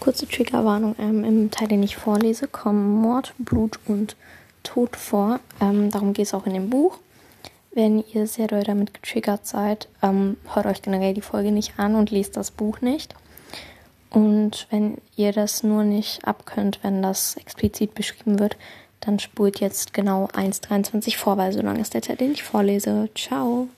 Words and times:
Kurze 0.00 0.26
Triggerwarnung. 0.26 0.96
Ähm, 0.98 1.24
Im 1.24 1.50
Teil, 1.50 1.68
den 1.68 1.82
ich 1.82 1.96
vorlese, 1.96 2.48
kommen 2.48 3.00
Mord, 3.00 3.34
Blut 3.38 3.78
und 3.86 4.16
Tod 4.62 4.96
vor. 4.96 5.40
Ähm, 5.60 5.90
darum 5.90 6.14
geht 6.14 6.26
es 6.26 6.34
auch 6.34 6.46
in 6.46 6.54
dem 6.54 6.70
Buch. 6.70 6.98
Wenn 7.72 8.02
ihr 8.12 8.26
sehr 8.26 8.48
doll 8.48 8.64
damit 8.64 8.94
getriggert 8.94 9.46
seid, 9.46 9.88
ähm, 10.02 10.36
hört 10.52 10.66
euch 10.66 10.82
generell 10.82 11.14
die 11.14 11.20
Folge 11.20 11.52
nicht 11.52 11.78
an 11.78 11.94
und 11.94 12.10
lest 12.10 12.36
das 12.36 12.50
Buch 12.50 12.80
nicht. 12.80 13.14
Und 14.10 14.66
wenn 14.70 14.98
ihr 15.14 15.32
das 15.32 15.62
nur 15.62 15.84
nicht 15.84 16.26
abkönnt, 16.26 16.80
wenn 16.82 17.00
das 17.00 17.36
explizit 17.36 17.94
beschrieben 17.94 18.40
wird, 18.40 18.56
dann 18.98 19.18
spult 19.18 19.60
jetzt 19.60 19.94
genau 19.94 20.26
1,23 20.26 21.16
vor, 21.16 21.36
weil 21.36 21.52
so 21.52 21.62
lange 21.62 21.80
ist 21.80 21.94
der 21.94 22.02
Teil, 22.02 22.16
den 22.16 22.32
ich 22.32 22.42
vorlese. 22.42 23.08
Ciao. 23.14 23.68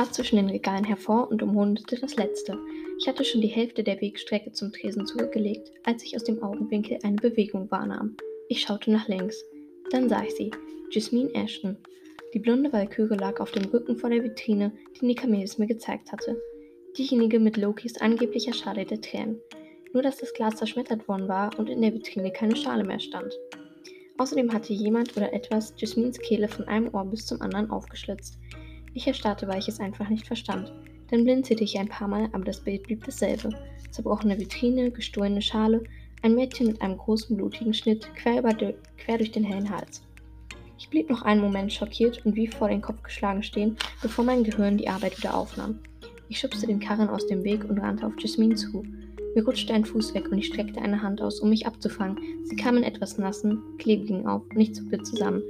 Trat 0.00 0.14
zwischen 0.14 0.36
den 0.36 0.48
Regalen 0.48 0.84
hervor 0.84 1.30
und 1.30 1.42
umrundete 1.42 2.00
das 2.00 2.16
letzte. 2.16 2.56
Ich 2.98 3.06
hatte 3.06 3.22
schon 3.22 3.42
die 3.42 3.48
Hälfte 3.48 3.84
der 3.84 4.00
Wegstrecke 4.00 4.50
zum 4.50 4.72
Tresen 4.72 5.04
zurückgelegt, 5.04 5.70
als 5.84 6.02
ich 6.02 6.16
aus 6.16 6.24
dem 6.24 6.42
Augenwinkel 6.42 6.98
eine 7.02 7.16
Bewegung 7.16 7.70
wahrnahm. 7.70 8.16
Ich 8.48 8.62
schaute 8.62 8.90
nach 8.90 9.08
links. 9.08 9.44
Dann 9.90 10.08
sah 10.08 10.22
ich 10.22 10.34
sie. 10.34 10.52
Jasmine 10.90 11.34
Ashton. 11.34 11.76
Die 12.32 12.38
blonde 12.38 12.72
Walküre 12.72 13.14
lag 13.14 13.40
auf 13.40 13.50
dem 13.50 13.66
Rücken 13.66 13.98
vor 13.98 14.08
der 14.08 14.24
Vitrine, 14.24 14.72
die 14.98 15.04
Nikamelis 15.04 15.58
mir 15.58 15.66
gezeigt 15.66 16.10
hatte. 16.12 16.40
Diejenige 16.96 17.38
mit 17.38 17.58
Lokis 17.58 18.00
angeblicher 18.00 18.54
Schale 18.54 18.86
der 18.86 19.02
Tränen. 19.02 19.38
Nur 19.92 20.02
dass 20.02 20.16
das 20.16 20.32
Glas 20.32 20.56
zerschmettert 20.56 21.08
worden 21.08 21.28
war 21.28 21.50
und 21.58 21.68
in 21.68 21.82
der 21.82 21.92
Vitrine 21.92 22.32
keine 22.32 22.56
Schale 22.56 22.84
mehr 22.84 23.00
stand. 23.00 23.34
Außerdem 24.16 24.50
hatte 24.54 24.72
jemand 24.72 25.14
oder 25.18 25.34
etwas 25.34 25.74
Jasmines 25.76 26.18
Kehle 26.20 26.48
von 26.48 26.66
einem 26.68 26.94
Ohr 26.94 27.04
bis 27.04 27.26
zum 27.26 27.42
anderen 27.42 27.68
aufgeschlitzt. 27.70 28.39
Ich 28.94 29.06
erstarrte, 29.06 29.46
weil 29.46 29.58
ich 29.58 29.68
es 29.68 29.80
einfach 29.80 30.08
nicht 30.08 30.26
verstand. 30.26 30.72
Dann 31.10 31.24
blinzelte 31.24 31.64
ich 31.64 31.78
ein 31.78 31.88
paar 31.88 32.08
Mal, 32.08 32.28
aber 32.32 32.44
das 32.44 32.60
Bild 32.60 32.84
blieb 32.84 33.04
dasselbe. 33.04 33.50
Zerbrochene 33.90 34.38
Vitrine, 34.38 34.90
gestohlene 34.90 35.42
Schale, 35.42 35.82
ein 36.22 36.34
Mädchen 36.34 36.66
mit 36.66 36.82
einem 36.82 36.96
großen 36.96 37.36
blutigen 37.36 37.74
Schnitt 37.74 38.08
quer, 38.14 38.38
über 38.38 38.54
quer 38.54 39.18
durch 39.18 39.32
den 39.32 39.44
hellen 39.44 39.70
Hals. 39.70 40.02
Ich 40.78 40.88
blieb 40.88 41.10
noch 41.10 41.22
einen 41.22 41.40
Moment 41.40 41.72
schockiert 41.72 42.24
und 42.24 42.36
wie 42.36 42.46
vor 42.46 42.68
den 42.68 42.80
Kopf 42.80 43.02
geschlagen 43.02 43.42
stehen, 43.42 43.76
bevor 44.02 44.24
mein 44.24 44.44
Gehirn 44.44 44.78
die 44.78 44.88
Arbeit 44.88 45.18
wieder 45.18 45.34
aufnahm. 45.34 45.78
Ich 46.28 46.38
schubste 46.38 46.66
den 46.66 46.80
Karren 46.80 47.08
aus 47.08 47.26
dem 47.26 47.44
Weg 47.44 47.68
und 47.68 47.78
rannte 47.78 48.06
auf 48.06 48.12
Jasmine 48.18 48.54
zu. 48.54 48.84
Mir 49.34 49.44
rutschte 49.44 49.74
ein 49.74 49.84
Fuß 49.84 50.14
weg 50.14 50.30
und 50.30 50.38
ich 50.38 50.46
streckte 50.46 50.80
eine 50.80 51.02
Hand 51.02 51.20
aus, 51.20 51.40
um 51.40 51.50
mich 51.50 51.66
abzufangen. 51.66 52.18
Sie 52.44 52.56
kam 52.56 52.76
in 52.76 52.82
etwas 52.82 53.18
nassen, 53.18 53.60
klebrigen 53.78 54.26
auf 54.26 54.42
und 54.54 54.60
ich 54.60 54.74
zuckte 54.74 55.02
zusammen. 55.02 55.42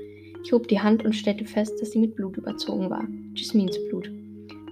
Ich 0.43 0.53
hob 0.53 0.69
die 0.69 0.81
Hand 0.81 1.05
und 1.05 1.15
stellte 1.15 1.45
fest, 1.45 1.81
dass 1.81 1.93
sie 1.93 1.99
mit 1.99 2.17
Blut 2.17 2.37
überzogen 2.37 2.89
war. 2.89 3.07
Jasmines 3.35 3.79
Blut. 3.89 4.11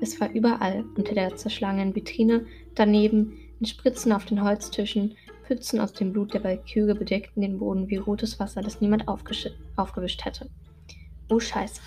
Es 0.01 0.21
war 0.21 0.31
überall, 0.33 0.85
unter 0.97 1.15
der 1.15 1.37
zerschlagenen 1.37 1.95
Vitrine, 1.95 2.47
daneben, 2.75 3.39
in 3.61 3.67
Spritzen 3.67 4.13
auf 4.13 4.25
den 4.25 4.43
Holztischen, 4.43 5.17
Pfützen 5.45 5.81
aus 5.81 5.93
dem 5.93 6.13
Blut 6.13 6.35
der 6.35 6.45
Walküre 6.45 6.95
bedeckten 6.95 7.43
den 7.43 7.59
Boden 7.59 7.89
wie 7.89 7.97
rotes 7.97 8.39
Wasser, 8.39 8.61
das 8.61 8.81
niemand 8.81 9.09
aufgewischt 9.09 10.25
hätte. 10.25 10.49
Oh 11.29 11.41
Scheiße. 11.41 11.81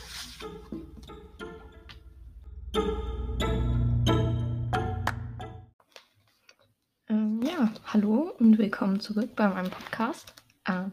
Ähm, 7.08 7.42
ja, 7.44 7.72
hallo 7.86 8.32
und 8.40 8.58
willkommen 8.58 9.00
zurück 9.00 9.36
bei 9.36 9.48
meinem 9.48 9.70
Podcast. 9.70 10.34
Äh, 10.66 10.84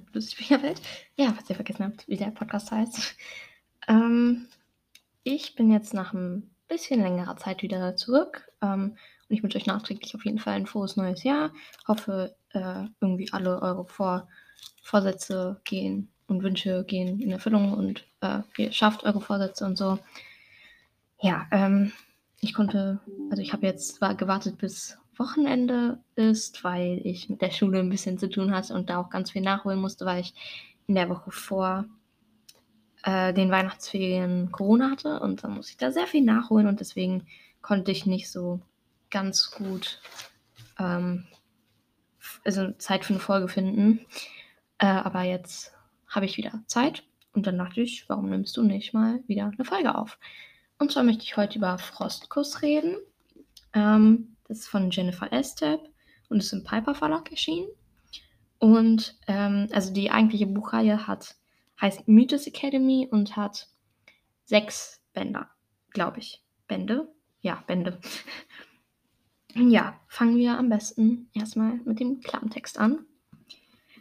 Welt. 0.62 0.80
Ja, 1.16 1.34
was 1.36 1.48
ihr 1.50 1.56
vergessen 1.56 1.84
habt, 1.84 2.08
wie 2.08 2.16
der 2.16 2.30
Podcast 2.30 2.70
heißt. 2.70 3.16
Ähm, 3.88 4.46
ich 5.24 5.54
bin 5.54 5.70
jetzt 5.70 5.94
nach 5.94 6.14
einem 6.14 6.50
bisschen 6.68 7.02
längerer 7.02 7.36
Zeit 7.36 7.62
wieder 7.62 7.96
zurück. 7.96 8.50
Ähm, 8.62 8.96
und 9.28 9.36
ich 9.36 9.42
wünsche 9.42 9.58
euch 9.58 9.66
nachträglich 9.66 10.14
auf 10.14 10.24
jeden 10.24 10.38
Fall 10.38 10.54
ein 10.54 10.66
frohes 10.66 10.96
neues 10.96 11.22
Jahr. 11.22 11.52
Hoffe, 11.86 12.34
äh, 12.52 12.84
irgendwie 13.00 13.32
alle 13.32 13.60
eure 13.60 13.86
Vor 13.86 14.28
Vorsätze 14.82 15.60
gehen 15.64 16.10
und 16.28 16.42
Wünsche 16.42 16.84
gehen 16.84 17.20
in 17.20 17.30
Erfüllung 17.30 17.72
und 17.72 18.06
äh, 18.20 18.40
ihr 18.56 18.72
schafft 18.72 19.04
eure 19.04 19.20
Vorsätze 19.20 19.66
und 19.66 19.76
so. 19.76 19.98
Ja, 21.20 21.46
ähm, 21.50 21.92
ich 22.40 22.54
konnte, 22.54 23.00
also 23.30 23.42
ich 23.42 23.52
habe 23.52 23.66
jetzt 23.66 24.00
war 24.00 24.14
gewartet 24.14 24.58
bis 24.58 24.96
Wochenende 25.18 25.98
ist, 26.14 26.64
weil 26.64 27.00
ich 27.04 27.28
mit 27.28 27.42
der 27.42 27.50
Schule 27.50 27.80
ein 27.80 27.90
bisschen 27.90 28.18
zu 28.18 28.28
tun 28.28 28.54
hatte 28.54 28.74
und 28.74 28.90
da 28.90 28.98
auch 28.98 29.10
ganz 29.10 29.30
viel 29.30 29.42
nachholen 29.42 29.80
musste, 29.80 30.06
weil 30.06 30.20
ich 30.20 30.34
in 30.86 30.94
der 30.94 31.08
Woche 31.08 31.30
vor 31.30 31.84
äh, 33.04 33.32
den 33.32 33.50
Weihnachtsferien 33.50 34.50
Corona 34.52 34.90
hatte 34.90 35.20
und 35.20 35.44
dann 35.44 35.54
musste 35.54 35.72
ich 35.72 35.76
da 35.76 35.92
sehr 35.92 36.06
viel 36.06 36.22
nachholen 36.22 36.66
und 36.66 36.80
deswegen 36.80 37.26
konnte 37.62 37.90
ich 37.90 38.06
nicht 38.06 38.30
so 38.30 38.60
ganz 39.10 39.50
gut 39.50 40.00
ähm, 40.78 41.26
also 42.44 42.72
Zeit 42.72 43.04
für 43.04 43.14
eine 43.14 43.20
Folge 43.20 43.48
finden. 43.48 44.00
Äh, 44.78 44.86
aber 44.86 45.22
jetzt 45.22 45.72
habe 46.08 46.26
ich 46.26 46.36
wieder 46.36 46.60
Zeit 46.66 47.04
und 47.32 47.46
dann 47.46 47.58
dachte 47.58 47.80
ich, 47.80 48.08
warum 48.08 48.30
nimmst 48.30 48.56
du 48.56 48.62
nicht 48.62 48.94
mal 48.94 49.20
wieder 49.26 49.46
eine 49.46 49.64
Folge 49.64 49.94
auf? 49.94 50.18
Und 50.78 50.92
zwar 50.92 51.02
möchte 51.02 51.24
ich 51.24 51.36
heute 51.36 51.58
über 51.58 51.78
Frostkuss 51.78 52.62
reden. 52.62 52.96
Ähm, 53.72 54.36
das 54.48 54.60
ist 54.60 54.68
von 54.68 54.90
Jennifer 54.90 55.32
Estep 55.32 55.80
und 56.28 56.38
ist 56.38 56.52
im 56.52 56.64
Piper 56.64 56.94
Verlag 56.94 57.30
erschienen. 57.30 57.68
Und 58.58 59.16
ähm, 59.28 59.68
also 59.72 59.92
die 59.92 60.10
eigentliche 60.10 60.46
Buchreihe 60.46 61.06
hat 61.06 61.36
heißt 61.80 62.08
Mythos 62.08 62.46
Academy 62.46 63.08
und 63.10 63.36
hat 63.36 63.68
sechs 64.44 65.00
Bänder, 65.12 65.48
glaube 65.90 66.18
ich. 66.18 66.42
Bände? 66.66 67.08
Ja, 67.40 67.62
Bände. 67.66 68.00
ja, 69.54 69.98
fangen 70.08 70.36
wir 70.36 70.58
am 70.58 70.68
besten 70.68 71.30
erstmal 71.34 71.80
mit 71.84 72.00
dem 72.00 72.20
Klappentext 72.20 72.78
an. 72.78 73.06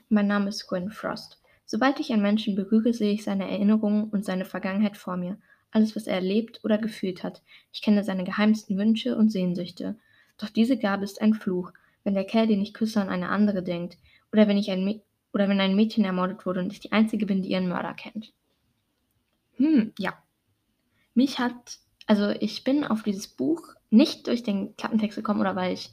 Mein 0.09 0.27
Name 0.27 0.49
ist 0.49 0.67
Gwen 0.67 0.89
Frost. 0.89 1.41
Sobald 1.65 1.99
ich 1.99 2.11
einen 2.11 2.21
Menschen 2.21 2.55
berühre, 2.55 2.93
sehe 2.93 3.13
ich 3.13 3.23
seine 3.23 3.49
Erinnerungen 3.49 4.05
und 4.05 4.23
seine 4.23 4.45
Vergangenheit 4.45 4.97
vor 4.97 5.17
mir. 5.17 5.37
Alles, 5.69 5.95
was 5.95 6.07
er 6.07 6.15
erlebt 6.15 6.61
oder 6.63 6.77
gefühlt 6.77 7.23
hat. 7.23 7.43
Ich 7.73 7.81
kenne 7.81 8.03
seine 8.03 8.23
geheimsten 8.23 8.77
Wünsche 8.77 9.17
und 9.17 9.31
Sehnsüchte. 9.31 9.99
Doch 10.37 10.49
diese 10.49 10.77
Gabe 10.77 11.03
ist 11.03 11.21
ein 11.21 11.33
Fluch, 11.33 11.71
wenn 12.03 12.13
der 12.13 12.25
Kerl, 12.25 12.47
den 12.47 12.61
ich 12.61 12.73
küsse, 12.73 13.01
an 13.01 13.09
eine 13.09 13.29
andere 13.29 13.63
denkt. 13.63 13.97
Oder 14.31 14.47
wenn 14.47 14.57
ich 14.57 14.69
ein, 14.71 15.01
oder 15.33 15.49
wenn 15.49 15.59
ein 15.59 15.75
Mädchen 15.75 16.05
ermordet 16.05 16.45
wurde 16.45 16.59
und 16.59 16.71
ich 16.71 16.79
die 16.79 16.91
Einzige 16.91 17.25
bin, 17.25 17.41
die 17.41 17.49
ihren 17.49 17.67
Mörder 17.67 17.93
kennt. 17.93 18.33
Hm, 19.53 19.93
ja. 19.97 20.13
Mich 21.13 21.39
hat, 21.39 21.79
also 22.05 22.29
ich 22.29 22.63
bin 22.63 22.83
auf 22.83 23.03
dieses 23.03 23.27
Buch 23.27 23.73
nicht 23.89 24.27
durch 24.27 24.43
den 24.43 24.75
Klappentext 24.77 25.15
gekommen 25.15 25.41
oder 25.41 25.55
weil 25.55 25.73
ich, 25.73 25.91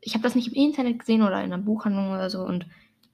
ich 0.00 0.14
habe 0.14 0.22
das 0.22 0.34
nicht 0.34 0.48
im 0.48 0.54
Internet 0.54 0.98
gesehen 0.98 1.22
oder 1.22 1.38
in 1.42 1.52
einer 1.52 1.58
Buchhandlung 1.58 2.10
oder 2.10 2.30
so 2.30 2.42
und 2.42 2.66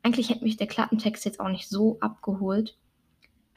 eigentlich 0.03 0.31
hätte 0.31 0.45
mich 0.45 0.57
der 0.57 0.69
Klappentext 0.69 1.25
jetzt 1.25 1.41
auch 1.41 1.49
nicht 1.49 1.69
so 1.69 1.99
abgeholt, 2.01 2.79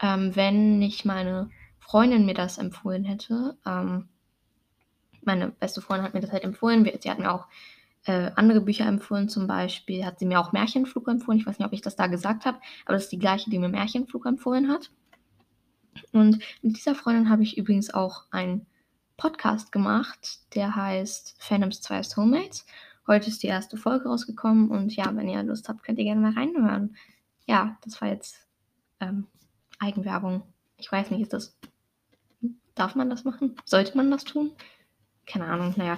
ähm, 0.02 0.36
wenn 0.36 0.80
nicht 0.80 1.06
meine 1.06 1.52
Freundin 1.78 2.26
mir 2.26 2.34
das 2.34 2.58
empfohlen 2.58 3.04
hätte. 3.04 3.58
Ähm, 3.66 4.09
meine 5.24 5.50
beste 5.50 5.81
Freundin 5.81 6.06
hat 6.06 6.13
mir 6.13 6.22
das 6.22 6.31
halt 6.31 6.44
empfohlen. 6.44 6.90
Sie 7.02 7.09
hat 7.09 7.19
mir 7.19 7.31
auch 7.31 7.47
äh, 8.06 8.31
andere 8.35 8.62
Bücher 8.62 8.85
empfohlen, 8.85 9.30
zum 9.30 9.47
Beispiel 9.47 10.06
hat 10.06 10.19
sie 10.19 10.25
mir 10.25 10.40
auch 10.40 10.52
Märchenflug 10.52 11.07
empfohlen. 11.07 11.40
Ich 11.40 11.46
weiß 11.46 11.59
nicht, 11.59 11.68
ob 11.68 11.74
ich 11.74 11.81
das 11.81 11.96
da 11.96 12.07
gesagt 12.07 12.46
habe, 12.46 12.59
aber 12.85 12.94
das 12.94 13.03
ist 13.03 13.12
die 13.12 13.19
gleiche, 13.19 13.50
die 13.50 13.59
mir 13.59 13.69
Märchenflug 13.69 14.25
empfohlen 14.25 14.69
hat. 14.69 14.90
Und 16.12 16.40
mit 16.62 16.78
dieser 16.78 16.96
Freundin 16.96 17.29
habe 17.29 17.44
ich 17.44 17.58
übrigens 17.58 17.94
auch 17.94 18.24
einen 18.31 18.66
Podcast 19.18 19.72
gemacht, 19.72 20.40
der 20.56 20.75
heißt 20.75 21.35
Phantoms 21.40 21.81
2 21.81 22.03
Soulmates. 22.03 22.66
Heute 23.06 23.29
ist 23.29 23.44
die 23.44 23.47
erste 23.47 23.75
Folge 23.75 24.08
rausgekommen 24.08 24.69
und 24.69 24.96
ja, 24.96 25.13
wenn 25.16 25.28
ihr 25.28 25.44
Lust 25.44 25.68
habt, 25.68 25.84
könnt 25.84 26.00
ihr 26.00 26.06
gerne 26.06 26.22
mal 26.22 26.34
reinhören. 26.34 26.96
Ja, 27.47 27.78
das 27.84 28.00
war 28.02 28.08
jetzt 28.08 28.47
ähm, 29.00 29.28
Eigenwerbung. 29.79 30.44
Ich 30.78 30.91
weiß 30.91 31.12
nicht, 31.12 31.22
ist 31.22 31.34
das. 31.34 31.58
Darf 32.75 32.96
man 32.96 33.09
das 33.09 33.25
machen? 33.25 33.56
Sollte 33.66 33.97
man 33.97 34.09
das 34.09 34.24
tun? 34.24 34.52
Keine 35.29 35.46
Ahnung, 35.46 35.73
naja. 35.78 35.97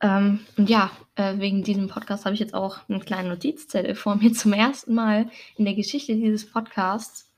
Ähm, 0.00 0.40
und 0.56 0.68
ja, 0.68 0.90
äh, 1.14 1.38
wegen 1.38 1.62
diesem 1.62 1.88
Podcast 1.88 2.24
habe 2.24 2.34
ich 2.34 2.40
jetzt 2.40 2.54
auch 2.54 2.88
einen 2.88 3.04
kleinen 3.04 3.28
Notizzettel 3.28 3.94
vor 3.94 4.16
mir 4.16 4.32
zum 4.32 4.52
ersten 4.52 4.94
Mal 4.94 5.30
in 5.56 5.64
der 5.64 5.74
Geschichte 5.74 6.14
dieses 6.14 6.50
Podcasts, 6.50 7.32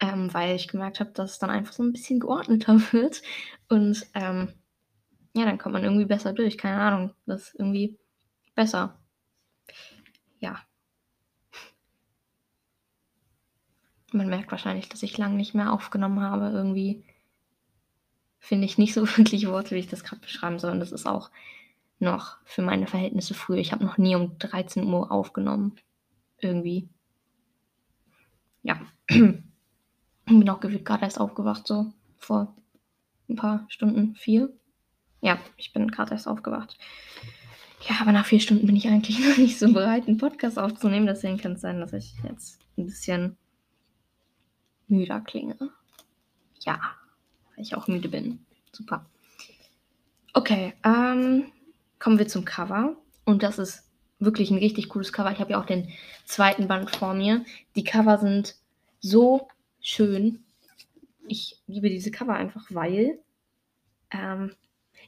ähm, 0.00 0.32
weil 0.34 0.56
ich 0.56 0.68
gemerkt 0.68 1.00
habe, 1.00 1.10
dass 1.12 1.32
es 1.32 1.38
dann 1.38 1.50
einfach 1.50 1.72
so 1.72 1.82
ein 1.82 1.92
bisschen 1.92 2.20
geordneter 2.20 2.80
wird. 2.92 3.22
Und 3.68 4.06
ähm, 4.14 4.52
ja, 5.34 5.44
dann 5.44 5.58
kommt 5.58 5.74
man 5.74 5.84
irgendwie 5.84 6.04
besser 6.04 6.32
durch. 6.32 6.58
Keine 6.58 6.80
Ahnung, 6.80 7.14
das 7.26 7.48
ist 7.48 7.54
irgendwie 7.54 7.98
besser. 8.54 8.98
Ja. 10.40 10.60
Man 14.12 14.28
merkt 14.28 14.50
wahrscheinlich, 14.50 14.88
dass 14.88 15.02
ich 15.02 15.16
lange 15.16 15.36
nicht 15.36 15.54
mehr 15.54 15.72
aufgenommen 15.72 16.20
habe. 16.20 16.50
Irgendwie 16.50 17.02
finde 18.42 18.66
ich 18.66 18.76
nicht 18.76 18.92
so 18.92 19.06
wirklich 19.16 19.46
Worte, 19.46 19.74
wie 19.74 19.78
ich 19.78 19.88
das 19.88 20.04
gerade 20.04 20.20
beschreiben 20.20 20.58
soll. 20.58 20.72
Und 20.72 20.80
das 20.80 20.92
ist 20.92 21.06
auch 21.06 21.30
noch 22.00 22.36
für 22.44 22.60
meine 22.60 22.88
Verhältnisse 22.88 23.32
früh. 23.32 23.56
Ich 23.58 23.72
habe 23.72 23.84
noch 23.84 23.96
nie 23.96 24.16
um 24.16 24.36
13 24.38 24.84
Uhr 24.84 25.10
aufgenommen. 25.10 25.76
Irgendwie. 26.38 26.88
Ja. 28.62 28.80
Bin 29.08 30.50
auch 30.50 30.60
gefühlt 30.60 30.84
gerade 30.84 31.04
erst 31.04 31.20
aufgewacht, 31.20 31.66
so 31.66 31.92
vor 32.18 32.56
ein 33.28 33.36
paar 33.36 33.64
Stunden. 33.68 34.16
Vier? 34.16 34.52
Ja, 35.20 35.38
ich 35.56 35.72
bin 35.72 35.90
gerade 35.90 36.12
erst 36.12 36.26
aufgewacht. 36.26 36.76
Ja, 37.88 37.96
aber 38.00 38.12
nach 38.12 38.26
vier 38.26 38.40
Stunden 38.40 38.66
bin 38.66 38.76
ich 38.76 38.88
eigentlich 38.88 39.18
noch 39.28 39.36
nicht 39.36 39.58
so 39.58 39.72
bereit, 39.72 40.08
einen 40.08 40.18
Podcast 40.18 40.58
aufzunehmen. 40.58 41.06
Deswegen 41.06 41.38
kann 41.38 41.52
es 41.52 41.60
sein, 41.60 41.80
dass 41.80 41.92
ich 41.92 42.14
jetzt 42.24 42.60
ein 42.76 42.86
bisschen 42.86 43.36
müder 44.88 45.20
klinge. 45.20 45.56
Ja, 46.60 46.80
weil 47.54 47.64
ich 47.64 47.74
auch 47.74 47.88
müde 47.88 48.08
bin. 48.08 48.44
Super. 48.72 49.06
Okay, 50.34 50.72
ähm, 50.84 51.44
kommen 51.98 52.18
wir 52.18 52.28
zum 52.28 52.44
Cover. 52.44 52.96
Und 53.24 53.42
das 53.42 53.58
ist 53.58 53.88
wirklich 54.18 54.50
ein 54.50 54.58
richtig 54.58 54.88
cooles 54.88 55.12
Cover. 55.12 55.30
Ich 55.30 55.40
habe 55.40 55.52
ja 55.52 55.60
auch 55.60 55.66
den 55.66 55.88
zweiten 56.24 56.68
Band 56.68 56.94
vor 56.94 57.14
mir. 57.14 57.44
Die 57.76 57.84
Cover 57.84 58.18
sind 58.18 58.56
so 59.00 59.48
schön. 59.80 60.44
Ich 61.28 61.58
liebe 61.66 61.90
diese 61.90 62.10
Cover 62.10 62.34
einfach, 62.34 62.66
weil 62.70 63.18
ähm, 64.10 64.52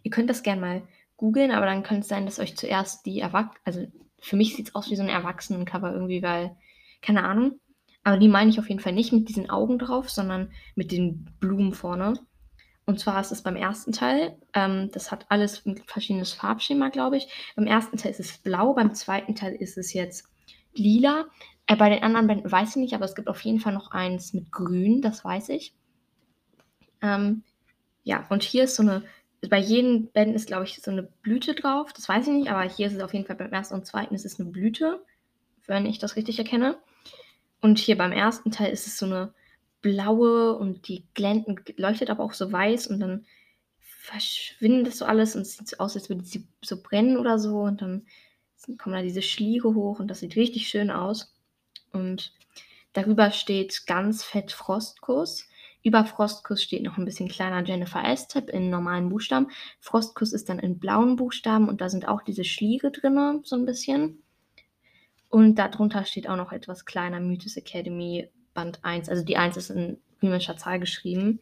ihr 0.03 0.11
könnt 0.11 0.31
das 0.31 0.43
gerne 0.43 0.61
mal 0.61 0.83
googeln, 1.17 1.51
aber 1.51 1.67
dann 1.67 1.83
könnte 1.83 2.03
es 2.03 2.09
sein, 2.09 2.27
dass 2.27 2.39
euch 2.39 2.57
zuerst 2.57 3.07
die 3.07 3.21
Erwachsenen, 3.21 3.61
also 3.65 3.87
für 4.21 4.37
mich 4.37 4.57
sieht 4.57 4.69
es 4.69 4.75
aus 4.75 4.91
wie 4.91 4.97
so 4.97 5.03
ein 5.03 5.09
Erwachsenen-Cover 5.09 5.93
irgendwie, 5.93 6.23
weil, 6.23 6.57
keine 7.03 7.25
Ahnung. 7.25 7.61
Aber 8.03 8.19
die 8.19 8.29
meine 8.29 8.51
ich 8.51 8.59
auf 8.59 8.69
jeden 8.69 8.81
Fall 8.81 8.93
nicht 8.93 9.13
mit 9.13 9.29
diesen 9.29 9.51
Augen 9.51 9.79
drauf, 9.79 10.11
sondern 10.11 10.51
mit 10.75 10.93
den 10.93 11.25
Blumen 11.41 11.73
vorne. 11.73 12.15
Und 12.87 13.01
zwar 13.01 13.21
ist 13.21 13.33
es 13.33 13.43
beim 13.43 13.57
ersten 13.57 13.93
Teil, 13.93 14.37
ähm, 14.53 14.91
das 14.93 15.11
hat 15.11 15.27
alles 15.31 15.65
ein 15.65 15.79
verschiedenes 15.87 16.35
Farbschema, 16.35 16.91
glaube 16.91 17.17
ich. 17.17 17.29
Beim 17.57 17.67
ersten 17.67 17.97
Teil 17.97 18.11
ist 18.11 18.21
es 18.21 18.39
blau, 18.39 18.75
beim 18.75 18.95
zweiten 18.95 19.35
Teil 19.35 19.55
ist 19.55 19.79
es 19.79 19.95
jetzt 19.95 20.29
lila. 20.75 21.25
Äh, 21.67 21.77
bei 21.77 21.89
den 21.89 22.03
anderen 22.03 22.27
Bänden 22.27 22.51
weiß 22.51 22.71
ich 22.71 22.77
nicht, 22.77 22.95
aber 22.95 23.07
es 23.07 23.15
gibt 23.15 23.29
auf 23.29 23.41
jeden 23.41 23.61
Fall 23.61 23.73
noch 23.73 23.93
eins 23.93 24.35
mit 24.35 24.53
grün, 24.53 25.01
das 25.01 25.25
weiß 25.25 25.49
ich. 25.51 25.75
Ähm, 27.01 27.43
ja, 28.03 28.27
und 28.29 28.43
hier 28.43 28.65
ist 28.65 28.77
so 28.77 28.83
eine, 28.83 29.03
bei 29.49 29.59
jedem 29.59 30.09
Bänden 30.09 30.37
ist, 30.37 30.47
glaube 30.47 30.65
ich, 30.65 30.83
so 30.83 30.91
eine 30.91 31.05
Blüte 31.05 31.55
drauf. 31.55 31.93
Das 31.95 32.09
weiß 32.09 32.27
ich 32.27 32.33
nicht, 32.35 32.51
aber 32.51 32.63
hier 32.63 32.87
ist 32.87 32.95
es 32.95 33.01
auf 33.01 33.15
jeden 33.15 33.27
Fall 33.27 33.37
beim 33.37 33.53
ersten 33.53 33.75
und 33.75 33.87
zweiten 33.87 34.15
ist 34.15 34.27
es 34.27 34.39
eine 34.39 34.51
Blüte, 34.51 35.03
wenn 35.67 35.87
ich 35.87 35.99
das 35.99 36.17
richtig 36.17 36.39
erkenne. 36.39 36.77
Und 37.63 37.79
hier 37.79 37.97
beim 37.97 38.13
ersten 38.13 38.51
Teil 38.51 38.71
ist 38.71 38.87
es 38.87 38.99
so 38.99 39.07
eine 39.07 39.33
blaue 39.85 40.57
und 40.57 40.89
die 40.89 41.05
glänzt, 41.13 41.75
leuchtet 41.77 42.09
aber 42.09 42.25
auch 42.25 42.33
so 42.33 42.51
weiß 42.51 42.87
und 42.87 43.01
dann 43.01 43.27
verschwindet 43.79 44.87
das 44.87 44.99
so 44.99 45.05
alles 45.05 45.37
und 45.37 45.43
es 45.43 45.59
sieht 45.59 45.69
so 45.69 45.77
aus, 45.77 45.95
als 45.95 46.09
würde 46.09 46.25
sie 46.25 46.49
so 46.65 46.81
brennen 46.81 47.19
oder 47.19 47.39
so 47.39 47.61
und 47.61 47.83
dann 47.83 48.07
kommen 48.79 48.97
da 48.97 49.03
diese 49.03 49.21
Schliere 49.21 49.75
hoch 49.75 50.01
und 50.01 50.09
das 50.09 50.21
sieht 50.21 50.37
richtig 50.37 50.69
schön 50.69 50.91
aus. 50.91 51.35
Und 51.93 52.33
darüber 52.95 53.31
steht 53.31 53.87
ganz 53.87 54.25
fett 54.25 54.53
Frostkuss. 54.53 55.49
Über 55.83 56.07
Frostkuss 56.07 56.63
steht 56.63 56.83
noch 56.83 56.97
ein 56.97 57.05
bisschen 57.05 57.29
kleiner 57.29 57.63
Jennifer 57.63 58.03
S-Tip 58.03 58.49
in 58.49 58.71
normalen 58.71 59.11
Buchstaben. 59.11 59.49
Frostkuss 59.81 60.33
ist 60.33 60.49
dann 60.49 60.61
in 60.61 60.79
blauen 60.79 61.17
Buchstaben 61.17 61.69
und 61.69 61.83
da 61.83 61.91
sind 61.91 62.09
auch 62.09 62.23
diese 62.23 62.45
Schliere 62.45 62.91
drin, 62.91 63.43
so 63.45 63.55
ein 63.55 63.67
bisschen. 63.67 64.23
Und 65.29 65.57
darunter 65.57 66.07
steht 66.07 66.27
auch 66.27 66.37
noch 66.37 66.53
etwas 66.53 66.87
kleiner 66.87 67.21
Mythos 67.21 67.59
Academy 67.59 68.31
Band 68.55 68.85
1. 68.85 69.09
Also 69.09 69.25
die 69.25 69.37
1 69.37 69.57
ist 69.57 69.71
in 69.71 69.99
römischer 70.23 70.57
Zahl 70.57 70.81
geschrieben. 70.81 71.41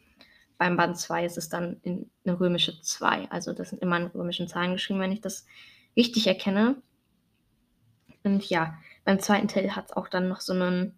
Beim 0.57 0.77
Band 0.77 0.97
2 0.97 1.25
ist 1.25 1.37
es 1.37 1.49
dann 1.49 1.77
in 1.83 2.09
eine 2.25 2.39
römische 2.39 2.79
2. 2.81 3.29
Also 3.29 3.53
das 3.53 3.69
sind 3.69 3.81
immer 3.81 3.97
in 3.97 4.07
römischen 4.07 4.47
Zahlen 4.47 4.73
geschrieben, 4.73 4.99
wenn 4.99 5.11
ich 5.11 5.21
das 5.21 5.45
richtig 5.95 6.27
erkenne. 6.27 6.75
Und 8.23 8.49
ja, 8.49 8.77
beim 9.05 9.19
zweiten 9.19 9.47
Teil 9.47 9.75
hat 9.75 9.85
es 9.85 9.91
auch 9.93 10.07
dann 10.07 10.29
noch 10.29 10.41
so 10.41 10.53
einen, 10.53 10.93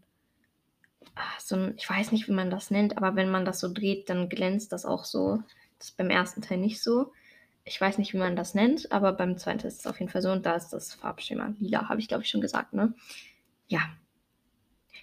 ah, 1.15 1.21
so 1.39 1.55
ein, 1.55 1.73
ich 1.77 1.89
weiß 1.89 2.11
nicht, 2.11 2.27
wie 2.27 2.33
man 2.33 2.49
das 2.49 2.69
nennt, 2.71 2.97
aber 2.97 3.15
wenn 3.15 3.29
man 3.29 3.45
das 3.45 3.59
so 3.59 3.71
dreht, 3.71 4.09
dann 4.09 4.29
glänzt 4.29 4.71
das 4.71 4.85
auch 4.85 5.05
so. 5.05 5.41
Das 5.79 5.89
ist 5.89 5.97
beim 5.97 6.09
ersten 6.09 6.41
Teil 6.41 6.57
nicht 6.57 6.81
so. 6.81 7.11
Ich 7.63 7.81
weiß 7.81 7.97
nicht, 7.97 8.13
wie 8.13 8.17
man 8.17 8.35
das 8.35 8.53
nennt, 8.53 8.91
aber 8.91 9.11
beim 9.13 9.37
zweiten 9.37 9.59
Teil 9.59 9.69
ist 9.69 9.79
es 9.79 9.87
auf 9.87 9.99
jeden 9.99 10.11
Fall 10.11 10.21
so. 10.21 10.31
Und 10.31 10.45
da 10.45 10.55
ist 10.55 10.69
das 10.69 10.93
Farbschema 10.93 11.53
lila, 11.59 11.89
habe 11.89 11.99
ich 11.99 12.07
glaube 12.07 12.23
ich 12.23 12.29
schon 12.29 12.41
gesagt, 12.41 12.73
ne? 12.73 12.93
Ja, 13.67 13.81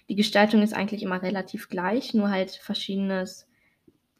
die 0.09 0.15
Gestaltung 0.15 0.61
ist 0.61 0.73
eigentlich 0.73 1.03
immer 1.03 1.21
relativ 1.21 1.69
gleich, 1.69 2.13
nur 2.13 2.29
halt 2.29 2.51
verschiedenes, 2.51 3.47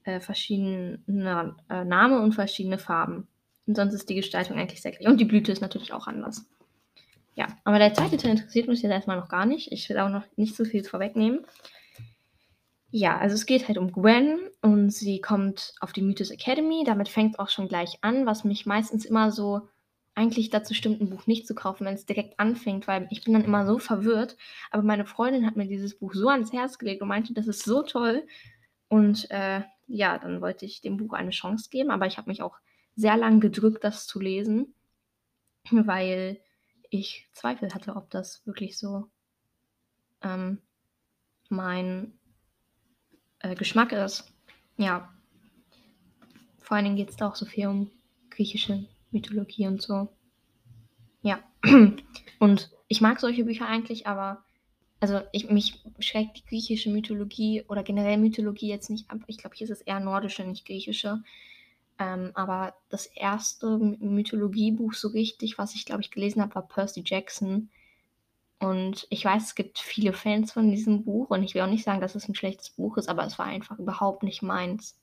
äh, 0.03 0.19
verschiedene 0.19 1.55
äh, 1.69 1.83
Name 1.83 2.21
und 2.21 2.33
verschiedene 2.33 2.77
Farben. 2.77 3.27
Und 3.65 3.75
sonst 3.75 3.93
ist 3.93 4.09
die 4.09 4.15
Gestaltung 4.15 4.57
eigentlich 4.57 4.81
sehr 4.81 4.91
gleich. 4.91 5.07
Und 5.07 5.19
die 5.19 5.25
Blüte 5.25 5.51
ist 5.51 5.61
natürlich 5.61 5.93
auch 5.93 6.07
anders. 6.07 6.45
Ja, 7.35 7.47
aber 7.63 7.79
der 7.79 7.93
zweite 7.93 8.17
Teil 8.17 8.31
interessiert 8.31 8.67
mich 8.67 8.81
jetzt 8.81 8.91
erstmal 8.91 9.17
noch 9.17 9.29
gar 9.29 9.45
nicht. 9.45 9.71
Ich 9.71 9.89
will 9.89 9.97
auch 9.99 10.09
noch 10.09 10.23
nicht 10.35 10.55
so 10.55 10.65
viel 10.65 10.83
vorwegnehmen. 10.83 11.45
Ja, 12.91 13.17
also 13.17 13.33
es 13.33 13.47
geht 13.47 13.67
halt 13.67 13.79
um 13.79 13.91
Gwen 13.91 14.37
und 14.61 14.91
sie 14.91 15.19
kommt 15.19 15.73
auf 15.79 15.93
die 15.93 16.03
Mythos 16.03 16.29
Academy. 16.29 16.83
Damit 16.85 17.09
fängt 17.09 17.33
es 17.33 17.39
auch 17.39 17.49
schon 17.49 17.67
gleich 17.67 17.97
an, 18.01 18.27
was 18.27 18.43
mich 18.43 18.67
meistens 18.67 19.03
immer 19.03 19.31
so 19.31 19.67
eigentlich 20.15 20.49
dazu 20.49 20.73
stimmt, 20.73 21.01
ein 21.01 21.09
Buch 21.09 21.25
nicht 21.25 21.47
zu 21.47 21.55
kaufen, 21.55 21.85
wenn 21.85 21.95
es 21.95 22.05
direkt 22.05 22.39
anfängt, 22.39 22.87
weil 22.87 23.07
ich 23.09 23.23
bin 23.23 23.33
dann 23.33 23.45
immer 23.45 23.65
so 23.65 23.79
verwirrt. 23.79 24.37
Aber 24.69 24.83
meine 24.83 25.05
Freundin 25.05 25.45
hat 25.45 25.55
mir 25.55 25.67
dieses 25.67 25.97
Buch 25.97 26.13
so 26.13 26.29
ans 26.29 26.53
Herz 26.53 26.77
gelegt 26.77 27.01
und 27.01 27.07
meinte, 27.07 27.33
das 27.33 27.47
ist 27.47 27.63
so 27.63 27.81
toll. 27.81 28.25
Und 28.89 29.29
äh, 29.31 29.61
ja, 29.87 30.19
dann 30.19 30.41
wollte 30.41 30.65
ich 30.65 30.81
dem 30.81 30.97
Buch 30.97 31.13
eine 31.13 31.31
Chance 31.31 31.69
geben, 31.69 31.89
aber 31.89 32.05
ich 32.05 32.17
habe 32.17 32.29
mich 32.29 32.41
auch 32.41 32.57
sehr 32.95 33.17
lange 33.17 33.39
gedrückt, 33.39 33.83
das 33.83 34.05
zu 34.05 34.19
lesen, 34.19 34.75
weil 35.71 36.39
ich 36.89 37.27
Zweifel 37.33 37.73
hatte, 37.73 37.95
ob 37.95 38.11
das 38.11 38.45
wirklich 38.45 38.77
so 38.77 39.09
ähm, 40.21 40.59
mein 41.49 42.13
äh, 43.39 43.55
Geschmack 43.55 43.91
ist. 43.91 44.31
Ja. 44.77 45.11
Vor 46.59 46.77
allen 46.77 46.85
Dingen 46.85 46.97
geht 46.97 47.09
es 47.09 47.15
da 47.15 47.27
auch 47.27 47.35
so 47.35 47.45
viel 47.45 47.67
um 47.67 47.91
griechische 48.29 48.85
Mythologie 49.13 49.67
und 49.67 49.81
so. 49.81 50.09
Ja. 51.21 51.39
Und 52.39 52.71
ich 52.89 52.99
mag 52.99 53.19
solche 53.19 53.45
Bücher 53.45 53.67
eigentlich, 53.67 54.05
aber 54.05 54.43
also 54.99 55.21
ich, 55.31 55.49
mich 55.49 55.83
schreckt 55.99 56.37
die 56.37 56.45
griechische 56.45 56.89
Mythologie 56.89 57.63
oder 57.67 57.83
generell 57.83 58.17
Mythologie 58.17 58.69
jetzt 58.69 58.89
nicht 58.89 59.09
ab. 59.09 59.19
Ich 59.27 59.37
glaube, 59.37 59.55
hier 59.55 59.65
ist 59.65 59.71
es 59.71 59.81
eher 59.81 59.99
nordische, 59.99 60.43
nicht 60.43 60.65
griechische. 60.65 61.23
Ähm, 61.99 62.31
aber 62.33 62.73
das 62.89 63.05
erste 63.05 63.77
Mythologiebuch 63.77 64.93
so 64.93 65.09
richtig, 65.09 65.57
was 65.57 65.75
ich 65.75 65.85
glaube 65.85 66.01
ich 66.01 66.11
gelesen 66.11 66.41
habe, 66.41 66.55
war 66.55 66.67
Percy 66.67 67.03
Jackson. 67.05 67.69
Und 68.59 69.05
ich 69.09 69.25
weiß, 69.25 69.43
es 69.43 69.55
gibt 69.55 69.77
viele 69.77 70.13
Fans 70.13 70.53
von 70.53 70.71
diesem 70.71 71.03
Buch 71.03 71.29
und 71.31 71.43
ich 71.43 71.53
will 71.53 71.61
auch 71.61 71.67
nicht 71.67 71.83
sagen, 71.83 71.99
dass 71.99 72.15
es 72.15 72.29
ein 72.29 72.35
schlechtes 72.35 72.69
Buch 72.69 72.95
ist, 72.97 73.09
aber 73.09 73.25
es 73.25 73.37
war 73.37 73.45
einfach 73.45 73.77
überhaupt 73.77 74.23
nicht 74.23 74.41
meins. 74.41 74.97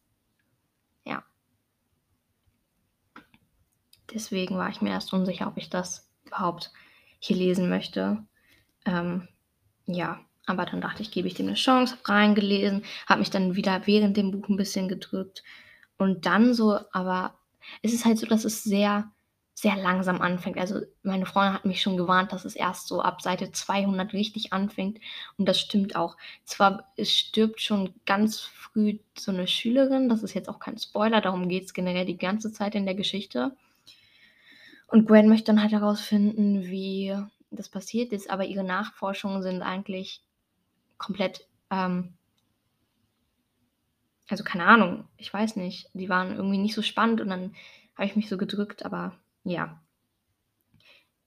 Ja. 1.04 1.22
Deswegen 4.12 4.56
war 4.56 4.68
ich 4.70 4.80
mir 4.80 4.90
erst 4.90 5.12
unsicher, 5.12 5.46
ob 5.46 5.56
ich 5.56 5.70
das 5.70 6.10
überhaupt 6.26 6.72
hier 7.18 7.36
lesen 7.36 7.68
möchte. 7.68 8.24
Ähm, 8.86 9.28
ja, 9.86 10.20
aber 10.46 10.66
dann 10.66 10.80
dachte 10.80 11.02
ich, 11.02 11.10
gebe 11.10 11.28
ich 11.28 11.34
dem 11.34 11.46
eine 11.46 11.54
Chance, 11.54 11.94
habe 11.94 12.08
reingelesen, 12.08 12.84
habe 13.06 13.20
mich 13.20 13.30
dann 13.30 13.56
wieder 13.56 13.86
während 13.86 14.16
dem 14.16 14.30
Buch 14.30 14.48
ein 14.48 14.56
bisschen 14.56 14.88
gedrückt. 14.88 15.42
Und 15.96 16.26
dann 16.26 16.54
so, 16.54 16.78
aber 16.92 17.34
es 17.82 17.92
ist 17.92 18.04
halt 18.04 18.18
so, 18.18 18.26
dass 18.26 18.44
es 18.44 18.64
sehr, 18.64 19.10
sehr 19.54 19.76
langsam 19.76 20.22
anfängt. 20.22 20.58
Also 20.58 20.80
meine 21.02 21.26
Freundin 21.26 21.54
hat 21.54 21.66
mich 21.66 21.82
schon 21.82 21.96
gewarnt, 21.96 22.32
dass 22.32 22.44
es 22.44 22.56
erst 22.56 22.88
so 22.88 23.02
ab 23.02 23.20
Seite 23.20 23.52
200 23.52 24.12
richtig 24.14 24.52
anfängt. 24.52 24.98
Und 25.36 25.46
das 25.46 25.60
stimmt 25.60 25.94
auch. 25.96 26.16
Zwar, 26.44 26.90
stirbt 27.02 27.60
schon 27.60 27.94
ganz 28.06 28.40
früh 28.40 28.98
so 29.18 29.30
eine 29.30 29.46
Schülerin, 29.46 30.08
das 30.08 30.22
ist 30.22 30.34
jetzt 30.34 30.48
auch 30.48 30.58
kein 30.58 30.78
Spoiler, 30.78 31.20
darum 31.20 31.48
geht 31.48 31.64
es 31.64 31.74
generell 31.74 32.06
die 32.06 32.16
ganze 32.16 32.52
Zeit 32.52 32.74
in 32.74 32.86
der 32.86 32.94
Geschichte. 32.94 33.54
Und 34.90 35.06
Gwen 35.06 35.28
möchte 35.28 35.46
dann 35.46 35.62
halt 35.62 35.72
herausfinden, 35.72 36.64
wie 36.64 37.16
das 37.50 37.68
passiert 37.68 38.12
ist, 38.12 38.28
aber 38.28 38.44
ihre 38.44 38.64
Nachforschungen 38.64 39.40
sind 39.40 39.62
eigentlich 39.62 40.20
komplett, 40.98 41.46
ähm, 41.70 42.14
also 44.28 44.42
keine 44.42 44.64
Ahnung, 44.64 45.04
ich 45.16 45.32
weiß 45.32 45.56
nicht, 45.56 45.88
die 45.94 46.08
waren 46.08 46.34
irgendwie 46.34 46.58
nicht 46.58 46.74
so 46.74 46.82
spannend 46.82 47.20
und 47.20 47.28
dann 47.28 47.54
habe 47.94 48.06
ich 48.06 48.16
mich 48.16 48.28
so 48.28 48.36
gedrückt, 48.36 48.84
aber 48.84 49.14
ja. 49.44 49.80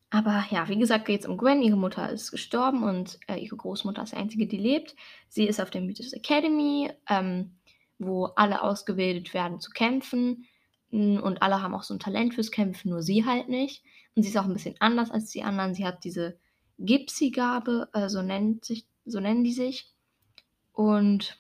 Aber 0.10 0.46
ja, 0.51 0.67
wie 0.67 0.77
gesagt, 0.77 1.05
geht 1.05 1.22
es 1.22 1.25
um 1.25 1.38
Gwen. 1.38 1.63
Ihre 1.63 1.77
Mutter 1.77 2.10
ist 2.10 2.32
gestorben 2.32 2.84
und 2.84 3.17
äh, 3.27 3.38
ihre 3.38 3.55
Großmutter 3.55 4.03
ist 4.03 4.12
die 4.12 4.17
einzige, 4.17 4.46
die 4.46 4.58
lebt. 4.58 4.96
Sie 5.27 5.48
ist 5.48 5.60
auf 5.60 5.72
der 5.72 5.82
Mythos 5.82 6.13
Academy, 6.13 6.91
ähm, 7.10 7.55
wo 7.98 8.25
alle 8.25 8.62
ausgebildet 8.62 9.34
werden 9.34 9.60
zu 9.60 9.72
kämpfen. 9.72 10.46
Und 10.94 11.42
alle 11.42 11.62
haben 11.62 11.74
auch 11.74 11.84
so 11.84 11.96
ein 11.96 12.00
Talent 12.00 12.36
fürs 12.36 12.52
Kämpfen, 12.52 12.92
nur 12.92 13.02
sie 13.02 13.26
halt 13.26 13.50
nicht. 13.50 13.84
Und 14.16 14.22
sie 14.24 14.30
ist 14.30 14.38
auch 14.38 14.46
ein 14.46 14.54
bisschen 14.54 14.76
anders 14.80 15.10
als 15.10 15.32
die 15.32 15.42
anderen. 15.42 15.74
Sie 15.74 15.86
hat 15.86 16.04
diese 16.04 16.38
Gipsy-Gabe, 16.78 17.90
äh, 17.94 18.10
so, 18.10 18.20
so 19.06 19.20
nennen 19.20 19.44
die 19.44 19.54
sich. 19.54 19.92
Und 20.72 21.40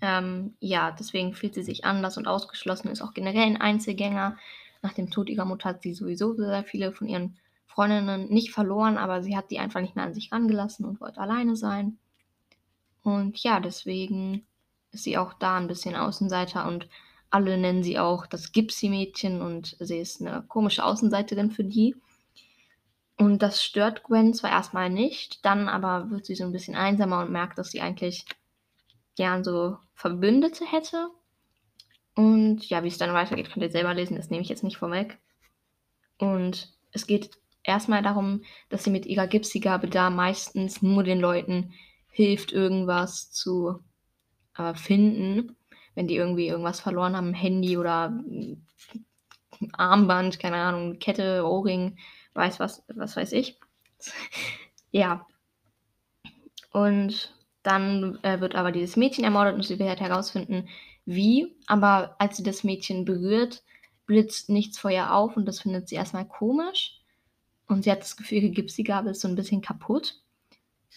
ähm, 0.00 0.54
ja, 0.58 0.90
deswegen 0.90 1.32
fühlt 1.32 1.54
sie 1.54 1.62
sich 1.62 1.84
anders 1.84 2.16
und 2.16 2.26
ausgeschlossen, 2.26 2.88
ist 2.88 3.02
auch 3.02 3.14
generell 3.14 3.46
ein 3.46 3.60
Einzelgänger. 3.60 4.36
Nach 4.82 4.92
dem 4.94 5.10
Tod 5.10 5.30
ihrer 5.30 5.44
Mutter 5.44 5.68
hat 5.68 5.82
sie 5.82 5.94
sowieso 5.94 6.34
sehr 6.34 6.64
viele 6.64 6.92
von 6.92 7.08
ihren 7.08 7.36
Freundinnen 7.66 8.28
nicht 8.28 8.50
verloren, 8.52 8.98
aber 8.98 9.22
sie 9.22 9.36
hat 9.36 9.50
die 9.50 9.60
einfach 9.60 9.80
nicht 9.80 9.94
mehr 9.94 10.04
an 10.04 10.14
sich 10.14 10.32
rangelassen 10.32 10.84
und 10.84 11.00
wollte 11.00 11.20
alleine 11.20 11.54
sein. 11.56 11.98
Und 13.02 13.38
ja, 13.42 13.60
deswegen 13.60 14.44
ist 14.90 15.04
sie 15.04 15.16
auch 15.18 15.32
da 15.34 15.56
ein 15.56 15.68
bisschen 15.68 15.94
Außenseiter 15.94 16.66
und 16.66 16.88
alle 17.32 17.56
nennen 17.58 17.82
sie 17.82 17.98
auch 17.98 18.26
das 18.26 18.52
Gypsy-Mädchen 18.52 19.40
und 19.40 19.76
sie 19.80 19.98
ist 19.98 20.20
eine 20.20 20.44
komische 20.46 20.84
Außenseiterin 20.84 21.50
für 21.50 21.64
die. 21.64 21.96
Und 23.16 23.42
das 23.42 23.62
stört 23.62 24.02
Gwen 24.02 24.34
zwar 24.34 24.50
erstmal 24.50 24.90
nicht, 24.90 25.44
dann 25.44 25.68
aber 25.68 26.10
wird 26.10 26.26
sie 26.26 26.34
so 26.34 26.44
ein 26.44 26.52
bisschen 26.52 26.74
einsamer 26.74 27.20
und 27.20 27.30
merkt, 27.30 27.58
dass 27.58 27.70
sie 27.70 27.80
eigentlich 27.80 28.26
gern 29.16 29.44
so 29.44 29.76
Verbündete 29.94 30.64
hätte. 30.64 31.08
Und 32.14 32.68
ja, 32.68 32.84
wie 32.84 32.88
es 32.88 32.98
dann 32.98 33.14
weitergeht, 33.14 33.50
könnt 33.50 33.64
ihr 33.64 33.70
selber 33.70 33.94
lesen, 33.94 34.16
das 34.16 34.28
nehme 34.28 34.42
ich 34.42 34.48
jetzt 34.48 34.64
nicht 34.64 34.76
vorweg. 34.76 35.18
Und 36.18 36.74
es 36.92 37.06
geht 37.06 37.30
erstmal 37.62 38.02
darum, 38.02 38.42
dass 38.68 38.84
sie 38.84 38.90
mit 38.90 39.06
ihrer 39.06 39.26
Gypsy-Gabe 39.26 39.88
da 39.88 40.10
meistens 40.10 40.82
nur 40.82 41.02
den 41.02 41.20
Leuten 41.20 41.72
hilft, 42.08 42.52
irgendwas 42.52 43.30
zu 43.30 43.82
äh, 44.56 44.74
finden. 44.74 45.56
Wenn 45.94 46.08
die 46.08 46.16
irgendwie 46.16 46.48
irgendwas 46.48 46.80
verloren 46.80 47.16
haben, 47.16 47.34
Handy 47.34 47.76
oder 47.76 48.08
ein 48.08 48.66
Armband, 49.72 50.38
keine 50.38 50.56
Ahnung, 50.56 50.98
Kette, 50.98 51.44
Ohrring, 51.44 51.98
weiß 52.34 52.60
was, 52.60 52.82
was 52.88 53.16
weiß 53.16 53.32
ich. 53.32 53.58
ja. 54.90 55.26
Und 56.72 57.34
dann 57.62 58.18
äh, 58.22 58.40
wird 58.40 58.54
aber 58.54 58.72
dieses 58.72 58.96
Mädchen 58.96 59.24
ermordet 59.24 59.54
und 59.54 59.64
sie 59.64 59.78
wird 59.78 59.88
halt 59.88 60.00
herausfinden, 60.00 60.68
wie. 61.04 61.54
Aber 61.66 62.16
als 62.18 62.36
sie 62.36 62.42
das 62.42 62.64
Mädchen 62.64 63.04
berührt, 63.04 63.62
blitzt 64.06 64.48
nichts 64.48 64.78
vor 64.78 64.90
ihr 64.90 65.14
auf 65.14 65.36
und 65.36 65.46
das 65.46 65.60
findet 65.60 65.88
sie 65.88 65.94
erstmal 65.94 66.26
komisch. 66.26 66.98
Und 67.68 67.84
sie 67.84 67.90
hat 67.90 68.00
das 68.00 68.16
Gefühl, 68.16 68.38
ihre 68.38 68.50
Gipsy-Gabel 68.50 69.12
ist 69.12 69.20
so 69.20 69.28
ein 69.28 69.36
bisschen 69.36 69.62
kaputt. 69.62 70.16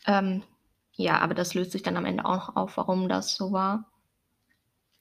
Ähm, 0.08 0.44
ja, 0.94 1.20
aber 1.20 1.34
das 1.34 1.54
löst 1.54 1.72
sich 1.72 1.84
dann 1.84 1.98
am 1.98 2.06
Ende 2.06 2.26
auch 2.26 2.36
noch 2.36 2.56
auf, 2.56 2.78
warum 2.78 3.10
das 3.10 3.36
so 3.36 3.52
war. 3.52 3.86